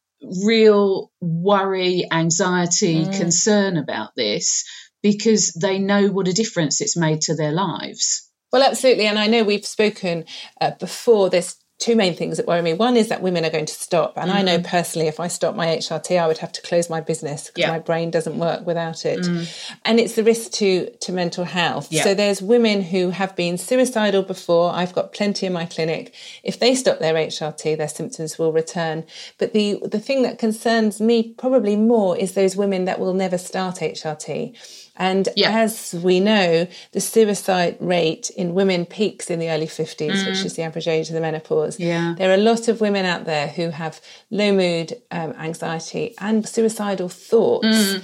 real 0.46 1.12
worry, 1.20 2.08
anxiety, 2.10 3.04
mm. 3.04 3.18
concern 3.18 3.76
about 3.76 4.12
this 4.16 4.64
because 5.02 5.54
they 5.54 5.80
know 5.80 6.08
what 6.08 6.28
a 6.28 6.34
difference 6.34 6.82
it's 6.82 6.98
made 6.98 7.22
to 7.22 7.36
their 7.36 7.52
lives. 7.52 8.30
Well, 8.52 8.64
absolutely. 8.64 9.08
And 9.08 9.20
I 9.20 9.28
know 9.28 9.44
we've 9.44 9.66
spoken 9.66 10.26
uh, 10.62 10.72
before 10.80 11.30
this 11.30 11.58
two 11.80 11.96
main 11.96 12.16
things 12.16 12.38
that 12.38 12.48
worry 12.48 12.62
me. 12.64 12.74
One 12.74 12.98
is 12.98 13.10
that 13.10 13.22
women 13.22 13.46
are 13.46 13.52
going 13.52 13.68
to 13.68 13.74
stop. 13.74 14.18
And 14.18 14.30
mm-hmm. 14.30 14.38
I 14.38 14.42
know 14.42 14.58
mm-hmm. 14.58 14.68
personally, 14.68 15.08
if 15.08 15.20
I 15.20 15.28
stop 15.28 15.56
my 15.56 15.68
HRT, 15.68 16.20
I 16.20 16.26
would 16.26 16.40
have 16.40 16.52
to 16.54 16.62
close 16.64 16.90
my 16.90 17.02
business 17.02 17.48
because 17.48 17.62
yeah. 17.62 17.72
my 17.72 17.78
brain 17.78 18.10
doesn't 18.10 18.40
work 18.40 18.66
without 18.66 19.06
it. 19.06 19.20
Mm. 19.20 19.76
And 19.86 20.00
it's 20.00 20.16
the 20.16 20.24
risk 20.24 20.52
to, 20.54 20.90
to 20.90 21.12
mental 21.12 21.44
health. 21.44 21.92
Yeah. 21.92 22.04
So 22.04 22.16
there's 22.16 22.42
women 22.42 22.82
who 22.82 23.12
have 23.12 23.36
been 23.36 23.60
suicidal 23.60 24.24
before. 24.24 24.72
I've 24.72 24.94
got 24.94 25.14
plenty 25.14 25.46
in 25.46 25.54
my 25.54 25.66
clinic. 25.66 26.16
If 26.44 26.60
they 26.60 26.74
stop 26.74 26.98
their 26.98 27.14
HRT, 27.14 27.78
their 27.78 27.88
symptoms 27.88 28.40
will 28.40 28.52
return. 28.52 29.06
But 29.38 29.54
the, 29.54 29.80
the 29.84 30.00
thing 30.00 30.24
that 30.24 30.40
concerns 30.40 31.00
me 31.00 31.34
probably 31.34 31.76
more 31.76 32.18
is 32.18 32.34
those 32.34 32.56
women 32.56 32.86
that 32.86 33.00
will 33.00 33.14
never 33.14 33.38
start 33.38 33.76
HRT 33.76 34.58
And 34.98 35.30
Yeah. 35.36 35.52
as 35.60 35.94
we 35.94 36.20
know, 36.20 36.68
the 36.92 37.00
suicide 37.02 37.78
rate 37.80 38.30
in 38.36 38.54
women 38.54 38.86
peaks 38.86 39.30
in 39.30 39.40
the 39.40 39.50
early 39.50 39.68
50s, 39.68 40.26
which 40.26 40.44
is 40.44 40.56
the 40.56 40.64
average 40.64 40.88
age 40.88 41.08
of 41.10 41.14
the 41.14 41.22
menopause. 41.22 41.78
Mm. 41.78 41.86
Yeah. 41.86 42.16
There 42.18 42.30
are 42.32 42.34
a 42.34 42.38
lot 42.52 42.68
of 42.68 42.82
women 42.82 43.06
out 43.06 43.26
there 43.26 43.48
who 43.48 43.70
have 43.70 44.02
low 44.32 44.52
mood, 44.54 45.00
um, 45.12 45.34
anxiety, 45.40 46.16
and 46.20 46.48
suicidal 46.48 47.10
thoughts 47.10 47.68
Mm. 47.68 48.04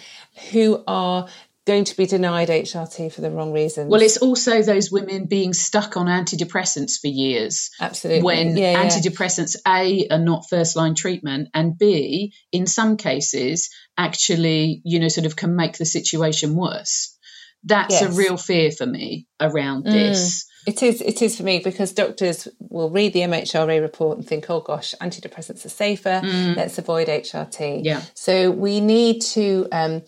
who 0.51 0.83
are 0.87 1.27
going 1.65 1.85
to 1.85 1.95
be 1.95 2.05
denied 2.05 2.49
HRT 2.49 3.11
for 3.13 3.21
the 3.21 3.31
wrong 3.31 3.53
reasons. 3.53 3.89
Well, 3.89 4.01
it's 4.01 4.17
also 4.17 4.61
those 4.61 4.91
women 4.91 5.25
being 5.25 5.53
stuck 5.53 5.95
on 5.95 6.07
antidepressants 6.07 6.99
for 6.99 7.07
years. 7.07 7.71
Absolutely. 7.79 8.23
When 8.23 8.57
Yeah, 8.57 8.71
yeah. 8.71 8.83
antidepressants, 8.83 9.55
A, 9.65 10.07
are 10.09 10.19
not 10.19 10.49
first 10.49 10.75
line 10.75 10.95
treatment, 10.95 11.49
and 11.53 11.77
B, 11.77 12.33
in 12.51 12.67
some 12.67 12.97
cases, 12.97 13.69
actually, 13.97 14.81
you 14.83 14.99
know, 14.99 15.07
sort 15.07 15.25
of 15.25 15.35
can 15.35 15.55
make 15.55 15.77
the 15.77 15.85
situation 15.85 16.55
worse. 16.55 17.17
That's 17.63 18.01
a 18.01 18.11
real 18.11 18.35
fear 18.35 18.71
for 18.71 18.85
me 18.85 19.27
around 19.39 19.85
this. 19.85 20.45
It 20.67 20.83
is. 20.83 21.01
It 21.01 21.21
is 21.21 21.37
for 21.37 21.43
me 21.43 21.59
because 21.59 21.93
doctors 21.93 22.47
will 22.59 22.89
read 22.89 23.13
the 23.13 23.21
MHRA 23.21 23.81
report 23.81 24.17
and 24.17 24.27
think, 24.27 24.49
"Oh 24.49 24.59
gosh, 24.59 24.93
antidepressants 25.01 25.65
are 25.65 25.69
safer. 25.69 26.21
Let's 26.57 26.77
avoid 26.77 27.07
HRT." 27.07 27.79
Mm. 27.79 27.85
Yeah. 27.85 28.01
So 28.15 28.51
we 28.51 28.81
need 28.81 29.21
to. 29.21 29.67
Um, 29.71 30.01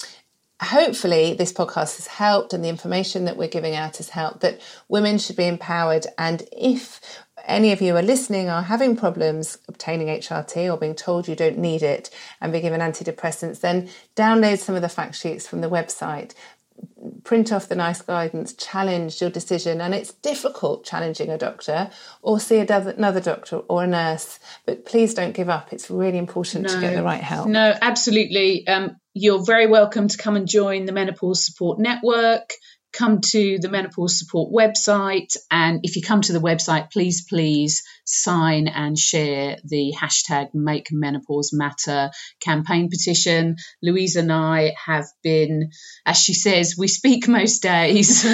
hopefully, 0.62 1.34
this 1.34 1.54
podcast 1.54 1.98
has 1.98 2.08
helped, 2.08 2.54
and 2.54 2.64
the 2.64 2.70
information 2.70 3.26
that 3.26 3.38
we're 3.38 3.48
giving 3.48 3.76
out 3.76 3.98
has 3.98 4.10
helped. 4.10 4.42
That 4.42 4.62
women 4.88 5.18
should 5.18 5.36
be 5.36 5.48
empowered, 5.48 6.08
and 6.18 6.48
if 6.52 7.00
any 7.48 7.72
of 7.72 7.82
you 7.82 7.96
are 7.96 8.02
listening 8.02 8.50
are 8.50 8.64
having 8.64 8.96
problems 8.96 9.58
obtaining 9.68 10.08
HRT 10.08 10.72
or 10.72 10.78
being 10.78 10.96
told 10.96 11.28
you 11.28 11.36
don't 11.36 11.58
need 11.58 11.84
it 11.84 12.10
and 12.42 12.52
be 12.52 12.62
given 12.62 12.82
antidepressants, 12.82 13.60
then 13.60 13.90
download 14.16 14.58
some 14.58 14.76
of 14.76 14.82
the 14.82 14.90
fact 14.90 15.16
sheets 15.16 15.48
from 15.48 15.62
the 15.62 15.70
website 15.70 16.34
print 17.24 17.52
off 17.52 17.68
the 17.68 17.76
NICE 17.76 18.02
guidance, 18.04 18.54
challenge 18.54 19.22
your 19.22 19.30
decision. 19.30 19.82
And 19.82 19.94
it's 19.94 20.14
difficult 20.14 20.86
challenging 20.86 21.30
a 21.30 21.38
doctor 21.38 21.90
or 22.22 22.40
see 22.40 22.60
another 22.60 22.92
another 22.92 23.20
doctor 23.20 23.58
or 23.58 23.84
a 23.84 23.88
nurse. 23.88 24.40
But 24.66 24.86
please 24.86 25.14
don't 25.14 25.34
give 25.34 25.50
up. 25.50 25.74
It's 25.74 25.90
really 25.90 26.18
important 26.18 26.70
to 26.70 26.80
get 26.80 26.96
the 26.96 27.04
right 27.04 27.22
help. 27.22 27.48
No, 27.48 27.74
absolutely. 27.82 28.68
Um, 28.68 28.98
you're 29.14 29.44
very 29.44 29.68
welcome 29.68 30.08
to 30.08 30.18
come 30.18 30.36
and 30.36 30.48
join 30.48 30.86
the 30.86 30.92
Menopause 30.92 31.46
Support 31.46 31.80
Network. 31.80 32.54
Come 32.96 33.20
to 33.32 33.60
the 33.60 33.68
Menopause 33.68 34.20
Support 34.20 34.54
website. 34.54 35.36
And 35.52 35.82
if 35.84 35.98
you 35.98 36.02
come 36.02 36.22
to 36.22 36.34
the 36.34 36.40
website, 36.40 36.92
please, 36.92 37.26
please 37.28 37.84
sign 38.06 38.70
and 38.70 38.98
share 38.98 39.58
the 39.66 39.94
hashtag 40.00 40.50
Make 40.54 40.88
Menopause 40.92 41.52
Matter 41.52 42.12
campaign 42.40 42.90
petition. 42.90 43.58
Louise 43.84 44.16
and 44.16 44.32
I 44.32 44.76
have 44.86 45.06
been, 45.24 45.72
as 46.06 46.18
she 46.18 46.34
says, 46.34 46.76
we 46.78 46.88
speak 46.88 47.28
most 47.28 47.62
days. 47.62 48.26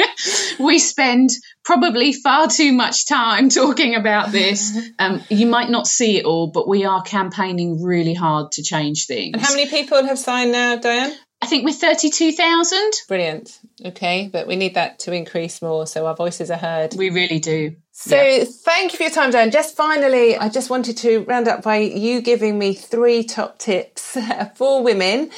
we 0.58 0.78
spend 0.78 1.28
probably 1.62 2.14
far 2.14 2.48
too 2.48 2.72
much 2.72 3.06
time 3.06 3.50
talking 3.50 3.94
about 3.94 4.32
this. 4.32 4.74
Um, 4.98 5.22
you 5.28 5.46
might 5.46 5.68
not 5.68 5.86
see 5.86 6.16
it 6.16 6.24
all, 6.24 6.50
but 6.50 6.66
we 6.66 6.86
are 6.86 7.02
campaigning 7.02 7.82
really 7.82 8.14
hard 8.14 8.52
to 8.52 8.62
change 8.62 9.06
things. 9.06 9.32
And 9.34 9.42
how 9.42 9.54
many 9.54 9.68
people 9.68 10.02
have 10.04 10.18
signed 10.18 10.52
now, 10.52 10.76
Diane? 10.76 11.14
I 11.42 11.46
think 11.46 11.64
we're 11.64 11.72
32,000. 11.72 12.92
Brilliant. 13.08 13.58
Okay, 13.84 14.30
but 14.32 14.46
we 14.46 14.54
need 14.54 14.74
that 14.74 15.00
to 15.00 15.12
increase 15.12 15.60
more 15.60 15.88
so 15.88 16.06
our 16.06 16.14
voices 16.14 16.52
are 16.52 16.56
heard. 16.56 16.94
We 16.96 17.10
really 17.10 17.40
do. 17.40 17.74
So 17.90 18.44
thank 18.44 18.92
you 18.92 18.96
for 18.96 19.02
your 19.02 19.12
time, 19.12 19.32
Dan. 19.32 19.50
Just 19.50 19.76
finally, 19.76 20.36
I 20.36 20.48
just 20.48 20.70
wanted 20.70 20.98
to 20.98 21.24
round 21.24 21.48
up 21.48 21.64
by 21.64 21.78
you 21.78 22.22
giving 22.22 22.60
me 22.60 22.74
three 22.74 23.24
top 23.24 23.58
tips 23.58 24.16
for 24.54 24.84
women 24.84 25.30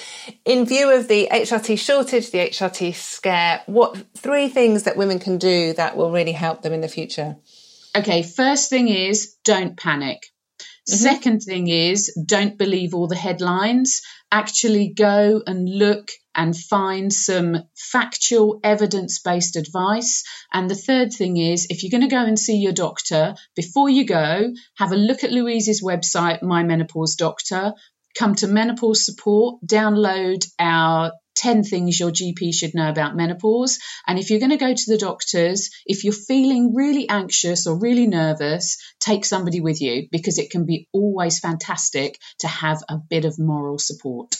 in 0.44 0.66
view 0.66 0.94
of 0.94 1.08
the 1.08 1.28
HRT 1.32 1.78
shortage, 1.78 2.30
the 2.30 2.50
HRT 2.50 2.94
scare. 2.94 3.62
What 3.64 3.96
three 4.14 4.50
things 4.50 4.82
that 4.82 4.98
women 4.98 5.18
can 5.18 5.38
do 5.38 5.72
that 5.72 5.96
will 5.96 6.10
really 6.10 6.32
help 6.32 6.60
them 6.60 6.74
in 6.74 6.82
the 6.82 6.88
future? 6.88 7.36
Okay, 7.96 8.22
first 8.22 8.68
thing 8.68 8.88
is 8.88 9.36
don't 9.42 9.74
panic. 9.74 10.33
Mm-hmm. 10.88 11.02
Second 11.02 11.40
thing 11.40 11.68
is 11.68 12.14
don't 12.26 12.58
believe 12.58 12.94
all 12.94 13.08
the 13.08 13.16
headlines. 13.16 14.02
Actually 14.30 14.88
go 14.88 15.42
and 15.46 15.68
look 15.68 16.10
and 16.34 16.56
find 16.56 17.12
some 17.12 17.62
factual 17.74 18.60
evidence 18.62 19.20
based 19.20 19.56
advice. 19.56 20.24
And 20.52 20.68
the 20.68 20.74
third 20.74 21.12
thing 21.12 21.36
is 21.36 21.66
if 21.70 21.82
you're 21.82 21.90
going 21.90 22.08
to 22.08 22.14
go 22.14 22.24
and 22.24 22.38
see 22.38 22.58
your 22.58 22.72
doctor, 22.72 23.34
before 23.56 23.88
you 23.88 24.04
go, 24.04 24.52
have 24.76 24.92
a 24.92 24.96
look 24.96 25.24
at 25.24 25.32
Louise's 25.32 25.82
website, 25.82 26.42
My 26.42 26.64
Menopause 26.64 27.14
Doctor. 27.16 27.72
Come 28.18 28.34
to 28.36 28.46
Menopause 28.46 29.06
Support, 29.06 29.60
download 29.66 30.46
our 30.58 31.12
10 31.36 31.64
things 31.64 31.98
your 31.98 32.10
GP 32.10 32.54
should 32.54 32.74
know 32.74 32.88
about 32.88 33.16
menopause. 33.16 33.78
And 34.06 34.18
if 34.18 34.30
you're 34.30 34.40
going 34.40 34.50
to 34.50 34.56
go 34.56 34.72
to 34.74 34.84
the 34.86 34.98
doctors, 34.98 35.70
if 35.86 36.04
you're 36.04 36.12
feeling 36.12 36.74
really 36.74 37.08
anxious 37.08 37.66
or 37.66 37.78
really 37.78 38.06
nervous, 38.06 38.76
take 39.00 39.24
somebody 39.24 39.60
with 39.60 39.80
you 39.80 40.08
because 40.10 40.38
it 40.38 40.50
can 40.50 40.64
be 40.66 40.88
always 40.92 41.40
fantastic 41.40 42.18
to 42.40 42.48
have 42.48 42.82
a 42.88 42.98
bit 42.98 43.24
of 43.24 43.38
moral 43.38 43.78
support. 43.78 44.36